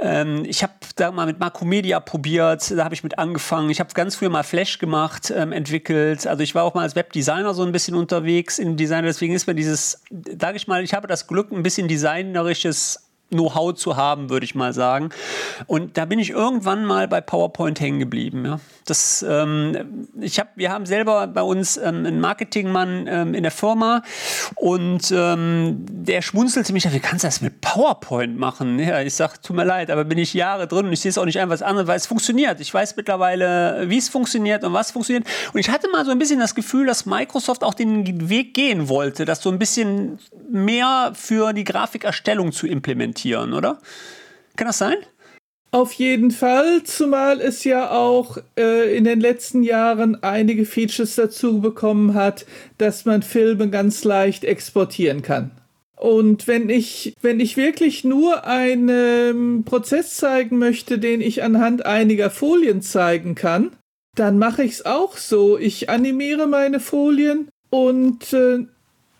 Ähm, 0.00 0.44
ich 0.46 0.62
habe 0.62 0.74
da 0.94 1.10
mal 1.10 1.26
mit 1.26 1.40
Makromedia 1.40 1.98
probiert, 1.98 2.70
da 2.70 2.84
habe 2.84 2.94
ich 2.94 3.02
mit 3.02 3.18
angefangen. 3.18 3.68
Ich 3.68 3.80
habe 3.80 3.92
ganz 3.94 4.14
früher 4.14 4.30
mal 4.30 4.44
Flash 4.44 4.78
gemacht, 4.78 5.32
ähm, 5.34 5.50
entwickelt. 5.50 6.24
Also 6.28 6.40
ich 6.44 6.54
war 6.54 6.62
auch 6.62 6.74
mal 6.74 6.82
als 6.82 6.94
Webdesigner 6.94 7.52
so 7.52 7.64
ein 7.64 7.72
bisschen 7.72 7.96
unterwegs 7.96 8.60
in 8.60 8.76
Design. 8.76 9.02
Deswegen 9.02 9.34
ist 9.34 9.48
mir 9.48 9.56
dieses, 9.56 10.04
sage 10.40 10.56
ich 10.56 10.68
mal, 10.68 10.84
ich 10.84 10.94
habe 10.94 11.08
das 11.08 11.26
Glück, 11.26 11.50
ein 11.50 11.64
bisschen 11.64 11.88
designerisches 11.88 13.07
Know-how 13.30 13.74
zu 13.74 13.96
haben, 13.96 14.30
würde 14.30 14.44
ich 14.44 14.54
mal 14.54 14.72
sagen. 14.72 15.10
Und 15.66 15.96
da 15.98 16.04
bin 16.04 16.18
ich 16.18 16.30
irgendwann 16.30 16.84
mal 16.84 17.08
bei 17.08 17.20
PowerPoint 17.20 17.80
hängen 17.80 17.98
geblieben. 17.98 18.44
Ja. 18.44 18.60
Das, 18.86 19.24
ähm, 19.28 20.08
ich 20.18 20.38
hab, 20.38 20.56
wir 20.56 20.72
haben 20.72 20.86
selber 20.86 21.26
bei 21.26 21.42
uns 21.42 21.76
ähm, 21.76 22.06
einen 22.06 22.20
Marketingmann 22.20 23.06
ähm, 23.06 23.34
in 23.34 23.42
der 23.42 23.52
Firma 23.52 24.02
und 24.54 25.12
ähm, 25.14 25.84
der 25.88 26.22
schmunzelte 26.22 26.72
mich, 26.72 26.90
wie 26.90 27.00
kannst 27.00 27.24
du 27.24 27.28
das 27.28 27.42
mit 27.42 27.60
PowerPoint 27.60 28.38
machen? 28.38 28.78
Ja, 28.78 29.02
ich 29.02 29.14
sage, 29.14 29.34
tut 29.42 29.56
mir 29.56 29.64
leid, 29.64 29.90
aber 29.90 30.04
bin 30.04 30.16
ich 30.16 30.32
Jahre 30.32 30.66
drin 30.66 30.86
und 30.86 30.92
ich 30.94 31.00
sehe 31.00 31.10
es 31.10 31.18
auch 31.18 31.26
nicht 31.26 31.38
einfach 31.38 31.60
anderes, 31.60 31.86
weil 31.86 31.96
es 31.96 32.06
funktioniert. 32.06 32.60
Ich 32.60 32.72
weiß 32.72 32.96
mittlerweile, 32.96 33.84
wie 33.90 33.98
es 33.98 34.08
funktioniert 34.08 34.64
und 34.64 34.72
was 34.72 34.90
funktioniert. 34.90 35.26
Und 35.52 35.60
ich 35.60 35.68
hatte 35.68 35.90
mal 35.90 36.04
so 36.06 36.10
ein 36.10 36.18
bisschen 36.18 36.40
das 36.40 36.54
Gefühl, 36.54 36.86
dass 36.86 37.04
Microsoft 37.04 37.64
auch 37.64 37.74
den 37.74 38.30
Weg 38.30 38.54
gehen 38.54 38.88
wollte, 38.88 39.26
das 39.26 39.42
so 39.42 39.50
ein 39.50 39.58
bisschen 39.58 40.18
mehr 40.50 41.12
für 41.14 41.52
die 41.52 41.64
Grafikerstellung 41.64 42.52
zu 42.52 42.66
implementieren, 42.66 43.17
oder? 43.52 43.78
Kann 44.56 44.66
das 44.66 44.78
sein? 44.78 44.96
Auf 45.70 45.92
jeden 45.92 46.30
Fall, 46.30 46.82
zumal 46.84 47.42
es 47.42 47.64
ja 47.64 47.90
auch 47.90 48.38
äh, 48.58 48.96
in 48.96 49.04
den 49.04 49.20
letzten 49.20 49.62
Jahren 49.62 50.22
einige 50.22 50.64
Features 50.64 51.14
dazu 51.16 51.60
bekommen 51.60 52.14
hat, 52.14 52.46
dass 52.78 53.04
man 53.04 53.22
Filme 53.22 53.68
ganz 53.68 54.02
leicht 54.04 54.44
exportieren 54.44 55.20
kann. 55.20 55.50
Und 55.94 56.46
wenn 56.46 56.70
ich, 56.70 57.14
wenn 57.20 57.38
ich 57.38 57.56
wirklich 57.56 58.04
nur 58.04 58.46
einen 58.46 59.64
Prozess 59.64 60.16
zeigen 60.16 60.56
möchte, 60.56 60.98
den 60.98 61.20
ich 61.20 61.42
anhand 61.42 61.84
einiger 61.84 62.30
Folien 62.30 62.80
zeigen 62.80 63.34
kann, 63.34 63.72
dann 64.14 64.38
mache 64.38 64.62
ich 64.62 64.72
es 64.72 64.86
auch 64.86 65.16
so. 65.16 65.58
Ich 65.58 65.90
animiere 65.90 66.46
meine 66.46 66.80
Folien 66.80 67.48
und 67.68 68.32
äh, 68.32 68.64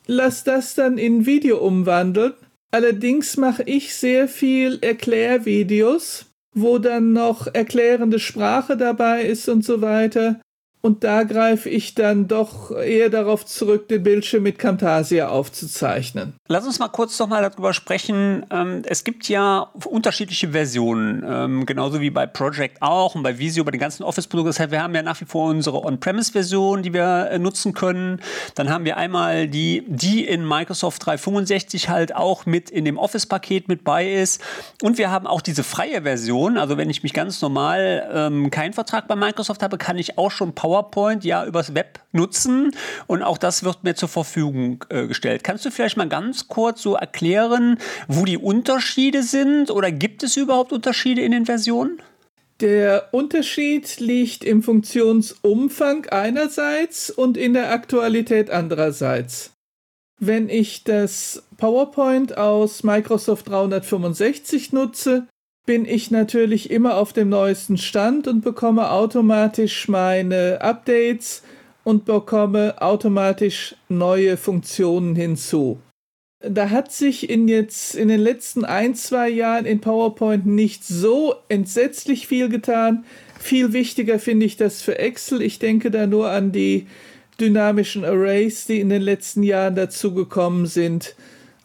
lasse 0.06 0.44
das 0.46 0.74
dann 0.74 0.98
in 0.98 1.26
Video 1.26 1.58
umwandeln. 1.58 2.32
Allerdings 2.70 3.36
mache 3.36 3.62
ich 3.64 3.94
sehr 3.94 4.28
viel 4.28 4.78
Erklärvideos 4.80 6.28
wo 6.60 6.78
dann 6.78 7.12
noch 7.12 7.46
erklärende 7.52 8.18
Sprache 8.18 8.76
dabei 8.76 9.22
ist 9.22 9.48
und 9.48 9.64
so 9.64 9.80
weiter. 9.80 10.40
Und 10.80 11.02
da 11.02 11.24
greife 11.24 11.68
ich 11.68 11.96
dann 11.96 12.28
doch 12.28 12.70
eher 12.70 13.10
darauf 13.10 13.44
zurück, 13.44 13.88
den 13.88 14.04
Bildschirm 14.04 14.44
mit 14.44 14.60
Camtasia 14.60 15.28
aufzuzeichnen. 15.28 16.34
Lass 16.46 16.66
uns 16.66 16.78
mal 16.78 16.88
kurz 16.88 17.18
noch 17.18 17.26
mal 17.26 17.42
darüber 17.42 17.74
sprechen. 17.74 18.46
Ähm, 18.50 18.82
es 18.86 19.02
gibt 19.02 19.28
ja 19.28 19.70
unterschiedliche 19.84 20.50
Versionen, 20.50 21.24
ähm, 21.28 21.66
genauso 21.66 22.00
wie 22.00 22.10
bei 22.10 22.26
Project 22.26 22.80
auch 22.80 23.16
und 23.16 23.24
bei 23.24 23.38
Visio, 23.38 23.64
bei 23.64 23.72
den 23.72 23.80
ganzen 23.80 24.04
Office-Produkten. 24.04 24.50
Das 24.50 24.60
heißt, 24.60 24.70
wir 24.70 24.80
haben 24.80 24.94
ja 24.94 25.02
nach 25.02 25.20
wie 25.20 25.24
vor 25.24 25.50
unsere 25.50 25.84
On-Premise-Version, 25.84 26.84
die 26.84 26.94
wir 26.94 27.28
äh, 27.32 27.38
nutzen 27.40 27.74
können. 27.74 28.20
Dann 28.54 28.70
haben 28.70 28.84
wir 28.84 28.96
einmal 28.96 29.48
die, 29.48 29.82
die 29.88 30.24
in 30.24 30.46
Microsoft 30.46 31.04
365 31.04 31.88
halt 31.88 32.14
auch 32.14 32.46
mit 32.46 32.70
in 32.70 32.84
dem 32.84 32.98
Office-Paket 32.98 33.66
mit 33.66 33.82
bei 33.82 34.08
ist. 34.08 34.40
Und 34.80 34.96
wir 34.96 35.10
haben 35.10 35.26
auch 35.26 35.42
diese 35.42 35.64
freie 35.64 36.02
Version. 36.02 36.56
Also 36.56 36.76
wenn 36.76 36.88
ich 36.88 37.02
mich 37.02 37.14
ganz 37.14 37.42
normal 37.42 38.08
ähm, 38.14 38.50
keinen 38.50 38.74
Vertrag 38.74 39.08
bei 39.08 39.16
Microsoft 39.16 39.64
habe, 39.64 39.76
kann 39.76 39.98
ich 39.98 40.18
auch 40.18 40.30
schon 40.30 40.54
PowerPoint 40.54 40.67
PowerPoint 40.68 41.24
ja 41.24 41.46
übers 41.46 41.74
Web 41.74 42.00
nutzen 42.12 42.72
und 43.06 43.22
auch 43.22 43.38
das 43.38 43.64
wird 43.64 43.84
mir 43.84 43.94
zur 43.94 44.08
Verfügung 44.08 44.84
äh, 44.90 45.06
gestellt. 45.06 45.42
Kannst 45.42 45.64
du 45.64 45.70
vielleicht 45.70 45.96
mal 45.96 46.08
ganz 46.08 46.48
kurz 46.48 46.82
so 46.82 46.94
erklären, 46.94 47.78
wo 48.06 48.26
die 48.26 48.36
Unterschiede 48.36 49.22
sind 49.22 49.70
oder 49.70 49.90
gibt 49.90 50.22
es 50.22 50.36
überhaupt 50.36 50.72
Unterschiede 50.72 51.22
in 51.22 51.32
den 51.32 51.46
Versionen? 51.46 52.02
Der 52.60 53.08
Unterschied 53.12 53.98
liegt 53.98 54.44
im 54.44 54.62
Funktionsumfang 54.62 56.06
einerseits 56.06 57.08
und 57.08 57.36
in 57.36 57.54
der 57.54 57.72
Aktualität 57.72 58.50
andererseits. 58.50 59.52
Wenn 60.20 60.50
ich 60.50 60.84
das 60.84 61.44
PowerPoint 61.56 62.36
aus 62.36 62.82
Microsoft 62.82 63.48
365 63.48 64.72
nutze, 64.72 65.28
bin 65.68 65.84
ich 65.84 66.10
natürlich 66.10 66.70
immer 66.70 66.96
auf 66.96 67.12
dem 67.12 67.28
neuesten 67.28 67.76
Stand 67.76 68.26
und 68.26 68.40
bekomme 68.40 68.90
automatisch 68.90 69.86
meine 69.86 70.62
Updates 70.62 71.42
und 71.84 72.06
bekomme 72.06 72.80
automatisch 72.80 73.76
neue 73.90 74.38
Funktionen 74.38 75.14
hinzu. 75.14 75.78
Da 76.40 76.70
hat 76.70 76.90
sich 76.90 77.28
in 77.28 77.48
jetzt 77.48 77.94
in 77.94 78.08
den 78.08 78.20
letzten 78.20 78.64
ein, 78.64 78.94
zwei 78.94 79.28
Jahren 79.28 79.66
in 79.66 79.82
PowerPoint 79.82 80.46
nicht 80.46 80.84
so 80.84 81.34
entsetzlich 81.50 82.26
viel 82.26 82.48
getan. 82.48 83.04
Viel 83.38 83.74
wichtiger 83.74 84.18
finde 84.18 84.46
ich 84.46 84.56
das 84.56 84.80
für 84.80 84.98
Excel. 84.98 85.42
Ich 85.42 85.58
denke 85.58 85.90
da 85.90 86.06
nur 86.06 86.30
an 86.30 86.50
die 86.50 86.86
dynamischen 87.38 88.06
Arrays, 88.06 88.64
die 88.64 88.80
in 88.80 88.88
den 88.88 89.02
letzten 89.02 89.42
Jahren 89.42 89.74
dazugekommen 89.74 90.64
sind 90.64 91.14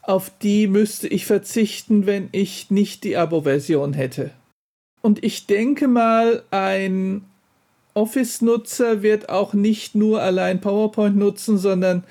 auf 0.04 0.32
die 0.42 0.68
müsste 0.68 1.08
ich 1.08 1.26
verzichten, 1.26 2.06
wenn 2.06 2.30
ich 2.32 2.70
nicht 2.70 3.04
die 3.04 3.18
Abo-Version 3.18 3.94
hätte. 3.94 4.32
Und 5.02 5.24
ich 5.24 5.48
denke 5.48 5.88
mal, 5.88 6.44
ein 6.52 7.26
Office-Nutzer 7.94 9.02
wird 9.02 9.30
auch 9.30 9.54
nicht 9.54 9.96
nur 9.96 10.22
allein 10.22 10.62
PowerPoint 10.62 11.16
nutzen, 11.16 11.58
sondern 11.58 12.04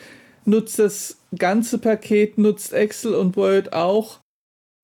nutzt 0.45 0.79
das 0.79 1.19
ganze 1.37 1.79
Paket, 1.79 2.39
nutzt 2.39 2.73
Excel 2.73 3.15
und 3.15 3.37
Word 3.37 3.73
auch. 3.73 4.21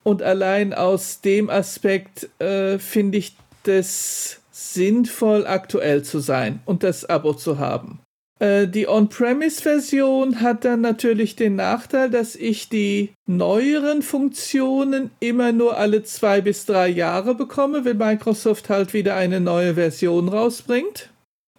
Und 0.03 0.21
allein 0.23 0.73
aus 0.73 1.21
dem 1.21 1.49
Aspekt 1.49 2.29
äh, 2.39 2.79
finde 2.79 3.17
ich 3.17 3.35
das 3.63 4.39
sinnvoll, 4.51 5.45
aktuell 5.45 6.03
zu 6.03 6.19
sein 6.19 6.61
und 6.65 6.83
das 6.83 7.05
Abo 7.05 7.33
zu 7.33 7.59
haben. 7.59 7.99
Äh, 8.39 8.67
die 8.67 8.87
On-Premise-Version 8.87 10.41
hat 10.41 10.65
dann 10.65 10.81
natürlich 10.81 11.35
den 11.35 11.55
Nachteil, 11.55 12.09
dass 12.09 12.35
ich 12.35 12.69
die 12.69 13.11
neueren 13.27 14.01
Funktionen 14.01 15.11
immer 15.19 15.51
nur 15.51 15.77
alle 15.77 16.03
zwei 16.03 16.41
bis 16.41 16.65
drei 16.65 16.87
Jahre 16.87 17.35
bekomme, 17.35 17.85
wenn 17.85 17.97
Microsoft 17.97 18.69
halt 18.69 18.93
wieder 18.93 19.15
eine 19.15 19.41
neue 19.41 19.75
Version 19.75 20.29
rausbringt. 20.29 21.09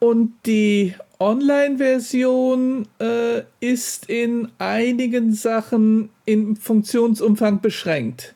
Und 0.00 0.32
die 0.46 0.94
Online-Version 1.18 2.88
äh, 2.98 3.42
ist 3.60 4.08
in 4.08 4.48
einigen 4.56 5.34
Sachen 5.34 6.08
im 6.24 6.56
Funktionsumfang 6.56 7.60
beschränkt. 7.60 8.34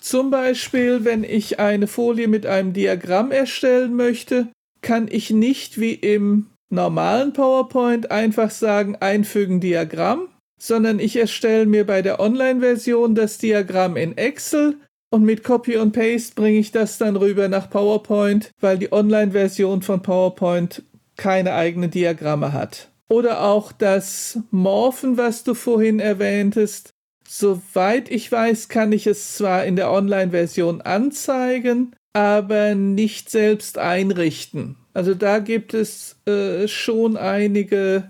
Zum 0.00 0.30
Beispiel, 0.30 1.04
wenn 1.04 1.22
ich 1.22 1.60
eine 1.60 1.86
Folie 1.86 2.28
mit 2.28 2.46
einem 2.46 2.72
Diagramm 2.72 3.30
erstellen 3.30 3.94
möchte, 3.94 4.48
kann 4.80 5.08
ich 5.10 5.30
nicht 5.30 5.78
wie 5.78 5.94
im 5.94 6.46
normalen 6.74 7.32
PowerPoint 7.32 8.10
einfach 8.10 8.50
sagen, 8.50 8.96
einfügen 8.96 9.60
Diagramm, 9.60 10.28
sondern 10.58 10.98
ich 10.98 11.16
erstelle 11.16 11.66
mir 11.66 11.86
bei 11.86 12.02
der 12.02 12.20
Online-Version 12.20 13.14
das 13.14 13.38
Diagramm 13.38 13.96
in 13.96 14.16
Excel 14.16 14.76
und 15.10 15.22
mit 15.22 15.44
Copy 15.44 15.76
und 15.76 15.92
Paste 15.92 16.34
bringe 16.34 16.58
ich 16.58 16.72
das 16.72 16.98
dann 16.98 17.14
rüber 17.16 17.48
nach 17.48 17.70
PowerPoint, 17.70 18.50
weil 18.60 18.78
die 18.78 18.92
Online-Version 18.92 19.82
von 19.82 20.02
PowerPoint 20.02 20.82
keine 21.16 21.54
eigenen 21.54 21.90
Diagramme 21.90 22.52
hat. 22.52 22.90
Oder 23.08 23.42
auch 23.42 23.70
das 23.70 24.40
Morphen, 24.50 25.16
was 25.16 25.44
du 25.44 25.54
vorhin 25.54 26.00
erwähntest. 26.00 26.90
Soweit 27.28 28.10
ich 28.10 28.30
weiß, 28.32 28.68
kann 28.68 28.90
ich 28.90 29.06
es 29.06 29.36
zwar 29.36 29.64
in 29.64 29.76
der 29.76 29.92
Online-Version 29.92 30.80
anzeigen, 30.80 31.94
aber 32.12 32.74
nicht 32.74 33.30
selbst 33.30 33.78
einrichten. 33.78 34.76
Also 34.94 35.14
da 35.14 35.40
gibt 35.40 35.74
es 35.74 36.16
äh, 36.26 36.68
schon 36.68 37.16
einige 37.16 38.04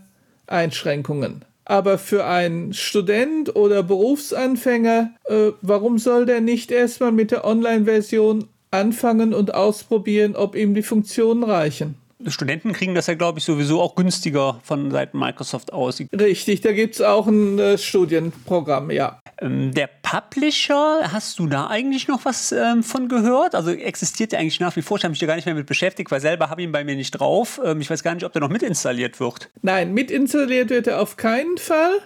Einschränkungen. 0.46 1.44
Aber 1.64 1.96
für 1.96 2.26
einen 2.26 2.74
Student 2.74 3.56
oder 3.56 3.82
Berufsanfänger, 3.82 5.14
äh, 5.24 5.52
warum 5.62 5.98
soll 5.98 6.26
der 6.26 6.42
nicht 6.42 6.70
erstmal 6.70 7.10
mit 7.10 7.30
der 7.30 7.46
Online-Version 7.46 8.44
anfangen 8.70 9.32
und 9.32 9.54
ausprobieren, 9.54 10.36
ob 10.36 10.54
ihm 10.56 10.74
die 10.74 10.82
Funktionen 10.82 11.42
reichen? 11.42 11.96
Studenten 12.26 12.72
kriegen 12.72 12.94
das 12.94 13.06
ja, 13.06 13.14
glaube 13.14 13.38
ich, 13.38 13.44
sowieso 13.44 13.80
auch 13.80 13.94
günstiger 13.94 14.60
von 14.62 14.90
Seiten 14.90 15.18
Microsoft 15.18 15.72
aus. 15.72 16.02
Richtig, 16.12 16.60
da 16.60 16.72
gibt 16.72 16.94
es 16.94 17.00
auch 17.00 17.26
ein 17.26 17.58
äh, 17.58 17.78
Studienprogramm, 17.78 18.90
ja. 18.90 19.20
Ähm, 19.44 19.72
der 19.72 19.88
Publisher, 20.02 21.12
hast 21.12 21.38
du 21.38 21.46
da 21.46 21.66
eigentlich 21.66 22.08
noch 22.08 22.24
was 22.24 22.52
ähm, 22.52 22.82
von 22.82 23.08
gehört? 23.08 23.54
Also 23.54 23.70
existiert 23.70 24.32
der 24.32 24.40
eigentlich 24.40 24.60
nach 24.60 24.74
wie 24.76 24.82
vor? 24.82 24.96
Ich 24.96 25.04
habe 25.04 25.10
mich 25.10 25.18
da 25.18 25.26
gar 25.26 25.36
nicht 25.36 25.46
mehr 25.46 25.54
mit 25.54 25.66
beschäftigt, 25.66 26.10
weil 26.10 26.20
selber 26.20 26.50
habe 26.50 26.62
ich 26.62 26.66
ihn 26.66 26.72
bei 26.72 26.84
mir 26.84 26.96
nicht 26.96 27.12
drauf. 27.12 27.60
Ähm, 27.64 27.80
ich 27.80 27.90
weiß 27.90 28.02
gar 28.02 28.14
nicht, 28.14 28.24
ob 28.24 28.32
der 28.32 28.40
noch 28.40 28.48
mitinstalliert 28.48 29.20
wird. 29.20 29.50
Nein, 29.62 29.92
mitinstalliert 29.92 30.70
wird 30.70 30.86
er 30.86 31.00
auf 31.00 31.16
keinen 31.16 31.58
Fall. 31.58 32.00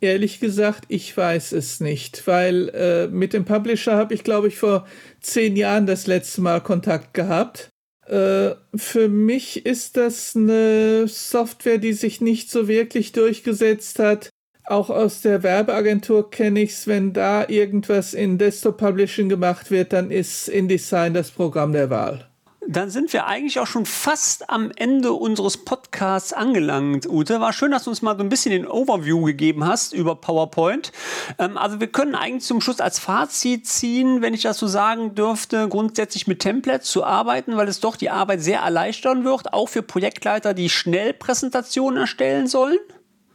Ehrlich 0.00 0.38
gesagt, 0.38 0.84
ich 0.88 1.16
weiß 1.16 1.52
es 1.52 1.80
nicht, 1.80 2.26
weil 2.26 2.68
äh, 2.68 3.08
mit 3.08 3.32
dem 3.32 3.44
Publisher 3.44 3.96
habe 3.96 4.14
ich, 4.14 4.22
glaube 4.22 4.48
ich, 4.48 4.56
vor 4.56 4.86
zehn 5.20 5.56
Jahren 5.56 5.86
das 5.86 6.06
letzte 6.06 6.40
Mal 6.40 6.60
Kontakt 6.60 7.14
gehabt. 7.14 7.70
Äh, 8.06 8.54
für 8.76 9.08
mich 9.08 9.66
ist 9.66 9.96
das 9.96 10.36
eine 10.36 11.08
Software, 11.08 11.78
die 11.78 11.92
sich 11.92 12.20
nicht 12.20 12.48
so 12.50 12.68
wirklich 12.68 13.10
durchgesetzt 13.10 13.98
hat. 13.98 14.30
Auch 14.68 14.90
aus 14.90 15.22
der 15.22 15.42
Werbeagentur 15.42 16.30
kenne 16.30 16.60
ich 16.60 16.72
es, 16.72 16.86
wenn 16.86 17.14
da 17.14 17.48
irgendwas 17.48 18.12
in 18.12 18.36
Desktop 18.36 18.76
Publishing 18.76 19.30
gemacht 19.30 19.70
wird, 19.70 19.94
dann 19.94 20.10
ist 20.10 20.46
InDesign 20.48 21.14
das 21.14 21.30
Programm 21.30 21.72
der 21.72 21.88
Wahl 21.88 22.28
dann 22.70 22.90
sind 22.90 23.14
wir 23.14 23.26
eigentlich 23.26 23.58
auch 23.60 23.66
schon 23.66 23.86
fast 23.86 24.50
am 24.50 24.70
Ende 24.76 25.14
unseres 25.14 25.56
Podcasts 25.56 26.34
angelangt, 26.34 27.08
Ute. 27.08 27.40
War 27.40 27.54
schön, 27.54 27.70
dass 27.70 27.84
du 27.84 27.90
uns 27.90 28.02
mal 28.02 28.14
so 28.14 28.22
ein 28.22 28.28
bisschen 28.28 28.52
den 28.52 28.68
Overview 28.68 29.24
gegeben 29.24 29.66
hast 29.66 29.94
über 29.94 30.16
PowerPoint. 30.16 30.92
Ähm, 31.38 31.56
also 31.56 31.80
wir 31.80 31.86
können 31.86 32.14
eigentlich 32.14 32.44
zum 32.44 32.60
Schluss 32.60 32.80
als 32.80 32.98
Fazit 32.98 33.66
ziehen, 33.66 34.20
wenn 34.20 34.34
ich 34.34 34.42
das 34.42 34.58
so 34.58 34.66
sagen 34.66 35.14
dürfte, 35.14 35.66
grundsätzlich 35.68 36.26
mit 36.26 36.40
Templates 36.40 36.90
zu 36.90 37.04
arbeiten, 37.04 37.56
weil 37.56 37.68
es 37.68 37.80
doch 37.80 37.96
die 37.96 38.10
Arbeit 38.10 38.42
sehr 38.42 38.60
erleichtern 38.60 39.24
wird, 39.24 39.54
auch 39.54 39.70
für 39.70 39.82
Projektleiter, 39.82 40.52
die 40.52 40.68
schnell 40.68 41.14
Präsentationen 41.14 41.98
erstellen 41.98 42.48
sollen. 42.48 42.78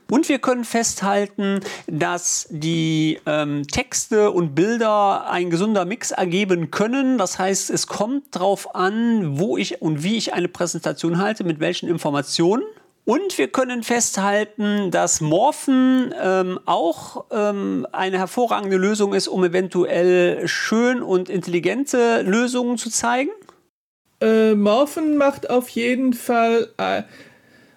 Und 0.10 0.30
wir 0.30 0.40
können 0.40 0.64
festhalten, 0.64 1.62
dass 1.88 2.48
die 2.50 3.20
ähm, 3.26 3.66
Texte 3.68 4.32
und 4.32 4.54
Bilder 4.54 5.30
ein 5.30 5.50
gesunder 5.50 5.86
Mix 5.86 6.12
ergeben 6.12 6.72
können. 6.72 7.18
Das 7.18 7.40
heißt, 7.40 7.70
es 7.70 7.88
kommt 7.88 8.36
darauf 8.36 8.76
an, 8.76 9.40
wo 9.40 9.58
ich 9.58 9.82
und 9.82 10.04
wie 10.04 10.18
ich 10.18 10.34
eine 10.34 10.48
Präsentation 10.48 11.18
halte, 11.18 11.44
mit 11.44 11.60
welchen 11.60 11.90
Informationen. 11.90 12.64
Und 13.06 13.38
wir 13.38 13.50
können 13.50 13.84
festhalten, 13.84 14.90
dass 14.90 15.20
Morphen 15.20 16.14
ähm, 16.22 16.60
auch 16.66 17.26
ähm, 17.32 17.86
eine 17.92 18.18
hervorragende 18.18 18.78
Lösung 18.78 19.14
ist, 19.14 19.28
um 19.28 19.44
eventuell 19.44 20.48
schön 20.48 21.02
und 21.02 21.28
intelligente 21.28 22.22
Lösungen 22.22 22.78
zu 22.78 22.90
zeigen. 22.90 23.32
Äh, 24.22 24.56
Morphen 24.56 25.18
macht 25.18 25.50
auf 25.50 25.68
jeden 25.68 26.14
Fall 26.14 26.70
äh, 26.78 27.04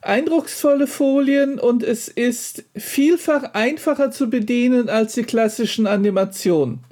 eindrucksvolle 0.07 0.87
Folien 0.87 1.59
und 1.59 1.83
es 1.83 2.09
ist 2.09 2.65
vielfach 2.75 3.55
einfacher 3.55 4.11
zu 4.11 4.31
bedienen 4.31 4.89
als 4.89 5.15
die 5.15 5.25
klassischen 5.25 5.87
Animationen. 5.87 6.85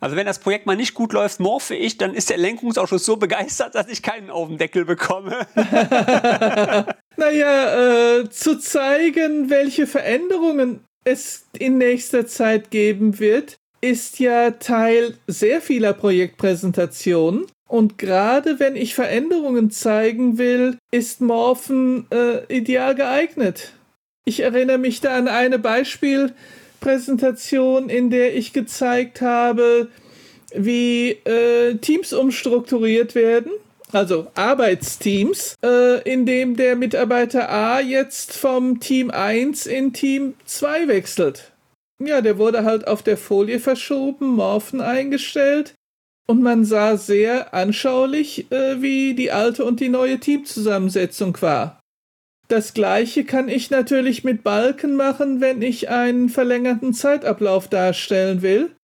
Also 0.00 0.16
wenn 0.16 0.26
das 0.26 0.38
Projekt 0.38 0.66
mal 0.66 0.76
nicht 0.76 0.94
gut 0.94 1.12
läuft, 1.12 1.40
morphe 1.40 1.74
ich, 1.74 1.96
dann 1.96 2.14
ist 2.14 2.28
der 2.28 2.36
Lenkungsausschuss 2.36 3.06
so 3.06 3.16
begeistert, 3.16 3.74
dass 3.74 3.88
ich 3.88 4.02
keinen 4.02 4.28
auf 4.28 4.48
den 4.48 4.58
Deckel 4.58 4.84
bekomme. 4.84 5.46
naja, 7.16 8.18
äh, 8.18 8.28
zu 8.28 8.58
zeigen, 8.58 9.48
welche 9.48 9.86
Veränderungen 9.86 10.84
es 11.04 11.46
in 11.58 11.78
nächster 11.78 12.26
Zeit 12.26 12.70
geben 12.70 13.18
wird, 13.18 13.56
ist 13.80 14.18
ja 14.18 14.50
Teil 14.52 15.16
sehr 15.26 15.60
vieler 15.60 15.92
Projektpräsentationen. 15.92 17.46
Und 17.68 17.98
gerade 17.98 18.58
wenn 18.60 18.76
ich 18.76 18.94
Veränderungen 18.94 19.70
zeigen 19.70 20.38
will, 20.38 20.78
ist 20.90 21.20
Morphen 21.20 22.06
äh, 22.10 22.44
ideal 22.54 22.94
geeignet. 22.94 23.72
Ich 24.26 24.40
erinnere 24.40 24.78
mich 24.78 25.00
da 25.00 25.14
an 25.16 25.28
eine 25.28 25.58
Beispielpräsentation, 25.58 27.88
in 27.88 28.10
der 28.10 28.36
ich 28.36 28.52
gezeigt 28.52 29.22
habe, 29.22 29.88
wie 30.54 31.12
äh, 31.24 31.76
Teams 31.76 32.12
umstrukturiert 32.12 33.14
werden, 33.14 33.52
also 33.92 34.26
Arbeitsteams, 34.34 35.54
äh, 35.64 36.02
in 36.10 36.26
der 36.26 36.76
Mitarbeiter 36.76 37.48
A 37.50 37.80
jetzt 37.80 38.34
vom 38.34 38.80
Team 38.80 39.10
1 39.10 39.66
in 39.66 39.92
Team 39.92 40.34
2 40.44 40.88
wechselt. 40.88 41.52
Ja, 41.98 42.20
der 42.20 42.38
wurde 42.38 42.64
halt 42.64 42.86
auf 42.86 43.02
der 43.02 43.16
Folie 43.16 43.60
verschoben, 43.60 44.34
Morphen 44.34 44.80
eingestellt 44.80 45.74
und 46.26 46.42
man 46.42 46.64
sah 46.64 46.96
sehr 46.96 47.54
anschaulich, 47.54 48.50
äh, 48.50 48.80
wie 48.80 49.14
die 49.14 49.30
alte 49.30 49.64
und 49.64 49.80
die 49.80 49.88
neue 49.88 50.18
Teamzusammensetzung 50.18 51.40
war. 51.40 51.80
Das 52.48 52.74
gleiche 52.74 53.24
kann 53.24 53.48
ich 53.48 53.70
natürlich 53.70 54.22
mit 54.24 54.42
Balken 54.42 54.96
machen, 54.96 55.40
wenn 55.40 55.62
ich 55.62 55.88
einen 55.88 56.28
verlängerten 56.28 56.92
Zeitablauf 56.92 57.68
darstellen 57.68 58.42
will. 58.42 58.74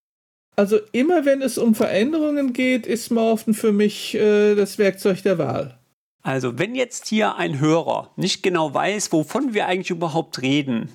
Also 0.57 0.79
immer 0.93 1.25
wenn 1.25 1.43
es 1.43 1.59
um 1.59 1.75
Veränderungen 1.75 2.53
geht, 2.53 2.87
ist 2.87 3.11
Morphen 3.11 3.55
für 3.55 3.73
mich 3.73 4.15
äh, 4.15 4.55
das 4.55 4.79
Werkzeug 4.79 5.23
der 5.23 5.39
Wahl. 5.39 5.79
Also 6.23 6.59
wenn 6.59 6.75
jetzt 6.75 7.07
hier 7.07 7.37
ein 7.37 7.61
Hörer 7.61 8.11
nicht 8.17 8.43
genau 8.43 8.75
weiß, 8.75 9.13
wovon 9.13 9.55
wir 9.55 9.67
eigentlich 9.67 9.91
überhaupt 9.91 10.43
reden, 10.43 10.91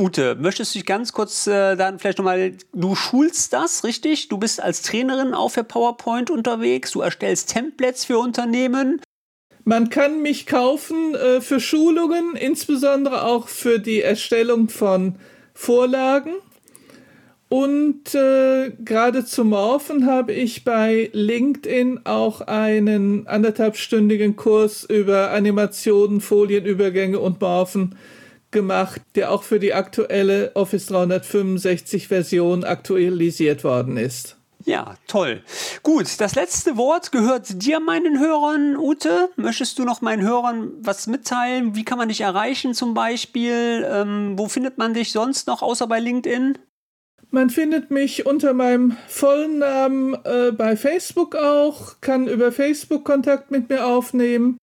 Ute, 0.00 0.34
möchtest 0.34 0.74
du 0.74 0.78
dich 0.78 0.86
ganz 0.86 1.12
kurz 1.12 1.46
äh, 1.46 1.76
dann 1.76 1.98
vielleicht 1.98 2.18
nochmal, 2.18 2.54
du 2.72 2.94
schulst 2.94 3.52
das, 3.52 3.84
richtig? 3.84 4.28
Du 4.28 4.38
bist 4.38 4.60
als 4.60 4.80
Trainerin 4.80 5.34
auf 5.34 5.54
der 5.54 5.62
PowerPoint 5.62 6.30
unterwegs, 6.30 6.92
du 6.92 7.02
erstellst 7.02 7.50
Templates 7.50 8.06
für 8.06 8.18
Unternehmen. 8.18 9.02
Man 9.64 9.90
kann 9.90 10.22
mich 10.22 10.46
kaufen 10.46 11.14
äh, 11.14 11.42
für 11.42 11.60
Schulungen, 11.60 12.34
insbesondere 12.34 13.26
auch 13.26 13.48
für 13.48 13.78
die 13.78 14.00
Erstellung 14.00 14.70
von 14.70 15.16
Vorlagen. 15.52 16.32
Und 17.50 18.14
äh, 18.14 18.70
gerade 18.82 19.24
zu 19.26 19.44
Morphen 19.44 20.06
habe 20.06 20.32
ich 20.32 20.64
bei 20.64 21.10
LinkedIn 21.12 22.06
auch 22.06 22.40
einen 22.40 23.26
anderthalbstündigen 23.26 24.36
Kurs 24.36 24.84
über 24.84 25.32
Animationen, 25.32 26.22
Folienübergänge 26.22 27.18
und 27.18 27.40
Morphen 27.40 27.96
gemacht, 28.50 29.00
der 29.14 29.30
auch 29.30 29.42
für 29.42 29.58
die 29.58 29.74
aktuelle 29.74 30.52
Office 30.54 30.86
365 30.86 32.08
Version 32.08 32.64
aktualisiert 32.64 33.64
worden 33.64 33.96
ist. 33.96 34.36
Ja, 34.64 34.96
toll. 35.06 35.42
Gut, 35.82 36.20
das 36.20 36.34
letzte 36.34 36.76
Wort 36.76 37.12
gehört 37.12 37.62
dir, 37.62 37.80
meinen 37.80 38.18
Hörern, 38.18 38.76
Ute. 38.76 39.30
Möchtest 39.36 39.78
du 39.78 39.84
noch 39.84 40.02
meinen 40.02 40.22
Hörern 40.22 40.72
was 40.80 41.06
mitteilen? 41.06 41.74
Wie 41.74 41.84
kann 41.84 41.96
man 41.96 42.08
dich 42.08 42.20
erreichen 42.20 42.74
zum 42.74 42.92
Beispiel? 42.92 43.86
Ähm, 43.90 44.34
wo 44.36 44.48
findet 44.48 44.76
man 44.76 44.92
dich 44.92 45.12
sonst 45.12 45.46
noch 45.46 45.62
außer 45.62 45.86
bei 45.86 45.98
LinkedIn? 45.98 46.58
Man 47.30 47.48
findet 47.48 47.90
mich 47.90 48.26
unter 48.26 48.52
meinem 48.52 48.96
vollen 49.06 49.58
Namen 49.58 50.14
äh, 50.24 50.50
bei 50.52 50.76
Facebook 50.76 51.36
auch, 51.36 52.00
kann 52.00 52.26
über 52.26 52.50
Facebook 52.50 53.04
Kontakt 53.04 53.50
mit 53.50 53.70
mir 53.70 53.86
aufnehmen. 53.86 54.58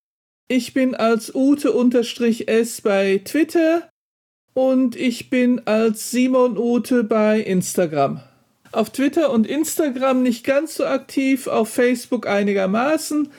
Ich 0.50 0.74
bin 0.74 0.96
als 0.96 1.36
Ute-S 1.36 2.82
bei 2.82 3.22
Twitter 3.26 3.90
und 4.54 4.96
ich 4.96 5.30
bin 5.30 5.62
als 5.66 6.10
Simon 6.12 6.58
Ute 6.58 7.04
bei 7.04 7.42
Instagram. 7.42 8.22
Auf 8.72 8.92
Twitter 8.92 9.32
und 9.32 9.46
Instagram 9.46 10.24
nicht 10.24 10.46
ganz 10.46 10.76
so 10.76 10.86
aktiv, 10.86 11.48
auf 11.48 11.68
Facebook 11.68 12.28
einigermaßen. 12.28 13.30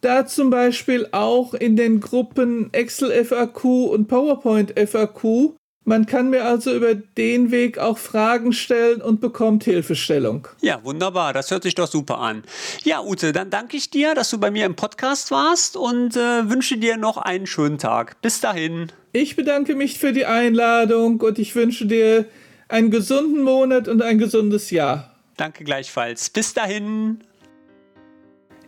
Da 0.00 0.26
zum 0.26 0.50
Beispiel 0.50 1.08
auch 1.12 1.54
in 1.54 1.76
den 1.76 2.00
Gruppen 2.00 2.72
Excel 2.72 3.24
FAQ 3.24 3.64
und 3.64 4.08
PowerPoint 4.08 4.74
FAQ 4.76 5.54
man 5.86 6.06
kann 6.06 6.30
mir 6.30 6.44
also 6.44 6.74
über 6.74 6.94
den 6.94 7.50
Weg 7.50 7.78
auch 7.78 7.96
Fragen 7.96 8.52
stellen 8.52 9.00
und 9.00 9.20
bekommt 9.20 9.64
Hilfestellung. 9.64 10.48
Ja, 10.60 10.82
wunderbar. 10.82 11.32
Das 11.32 11.50
hört 11.50 11.62
sich 11.62 11.76
doch 11.76 11.86
super 11.86 12.18
an. 12.18 12.42
Ja, 12.82 13.02
Ute, 13.02 13.32
dann 13.32 13.50
danke 13.50 13.76
ich 13.76 13.88
dir, 13.88 14.14
dass 14.14 14.30
du 14.30 14.38
bei 14.38 14.50
mir 14.50 14.66
im 14.66 14.74
Podcast 14.74 15.30
warst 15.30 15.76
und 15.76 16.16
äh, 16.16 16.50
wünsche 16.50 16.76
dir 16.76 16.96
noch 16.96 17.16
einen 17.16 17.46
schönen 17.46 17.78
Tag. 17.78 18.20
Bis 18.20 18.40
dahin. 18.40 18.90
Ich 19.12 19.36
bedanke 19.36 19.76
mich 19.76 19.98
für 19.98 20.12
die 20.12 20.26
Einladung 20.26 21.20
und 21.20 21.38
ich 21.38 21.54
wünsche 21.54 21.86
dir 21.86 22.26
einen 22.68 22.90
gesunden 22.90 23.42
Monat 23.42 23.86
und 23.86 24.02
ein 24.02 24.18
gesundes 24.18 24.70
Jahr. 24.70 25.14
Danke 25.36 25.62
gleichfalls. 25.62 26.30
Bis 26.30 26.52
dahin. 26.52 27.20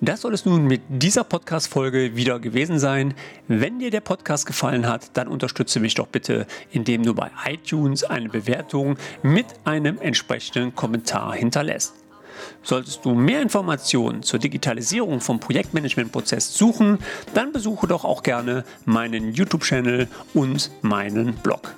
Das 0.01 0.21
soll 0.21 0.33
es 0.33 0.45
nun 0.45 0.67
mit 0.67 0.83
dieser 0.89 1.25
Podcast-Folge 1.25 2.15
wieder 2.15 2.39
gewesen 2.39 2.79
sein. 2.79 3.15
Wenn 3.49 3.81
dir 3.81 3.91
der 3.91 4.01
Podcast 4.01 4.47
gefallen 4.47 4.87
hat, 4.87 5.17
dann 5.17 5.27
unterstütze 5.27 5.81
mich 5.81 5.97
doch 5.97 6.07
bitte, 6.07 6.47
indem 6.71 7.03
du 7.03 7.15
bei 7.15 7.33
iTunes 7.47 8.05
eine 8.05 8.29
Bewertung 8.29 8.97
mit 9.25 9.47
einem 9.65 9.99
entsprechenden 9.99 10.73
Kommentar 10.77 11.35
hinterlässt. 11.35 11.95
Solltest 12.63 13.05
du 13.05 13.15
mehr 13.15 13.43
Informationen 13.43 14.23
zur 14.23 14.39
Digitalisierung 14.39 15.21
vom 15.21 15.41
Projektmanagementprozess 15.41 16.55
suchen, 16.55 16.99
dann 17.35 17.51
besuche 17.51 17.89
doch 17.89 18.05
auch 18.05 18.23
gerne 18.23 18.63
meinen 18.85 19.35
YouTube-Channel 19.35 20.07
und 20.33 20.71
meinen 20.81 21.35
Blog. 21.35 21.75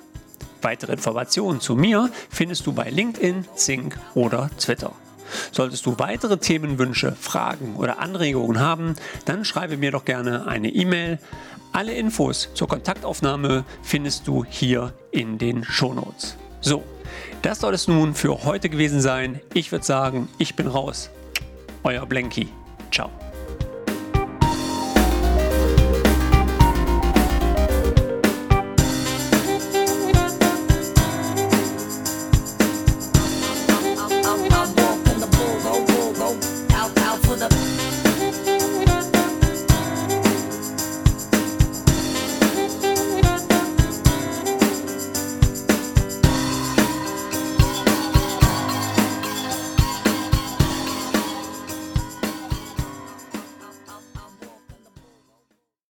Weitere 0.61 0.91
Informationen 0.91 1.59
zu 1.59 1.75
mir 1.75 2.11
findest 2.29 2.67
du 2.67 2.73
bei 2.73 2.91
LinkedIn, 2.91 3.45
Zing 3.55 3.95
oder 4.13 4.51
Twitter. 4.59 4.93
Solltest 5.51 5.85
du 5.85 5.97
weitere 5.97 6.37
Themenwünsche, 6.37 7.15
Fragen 7.19 7.75
oder 7.75 7.99
Anregungen 7.99 8.59
haben, 8.59 8.95
dann 9.25 9.45
schreibe 9.45 9.77
mir 9.77 9.91
doch 9.91 10.05
gerne 10.05 10.47
eine 10.47 10.69
E-Mail. 10.69 11.19
Alle 11.73 11.93
Infos 11.93 12.49
zur 12.53 12.67
Kontaktaufnahme 12.67 13.63
findest 13.81 14.27
du 14.27 14.43
hier 14.43 14.93
in 15.11 15.37
den 15.37 15.63
Shownotes. 15.63 16.35
So, 16.59 16.83
das 17.41 17.59
soll 17.59 17.73
es 17.73 17.87
nun 17.87 18.13
für 18.13 18.43
heute 18.43 18.69
gewesen 18.69 19.01
sein. 19.01 19.39
Ich 19.53 19.71
würde 19.71 19.85
sagen, 19.85 20.27
ich 20.37 20.55
bin 20.55 20.67
raus. 20.67 21.09
Euer 21.83 22.05
Blanky. 22.05 22.49
Ciao. 22.91 23.09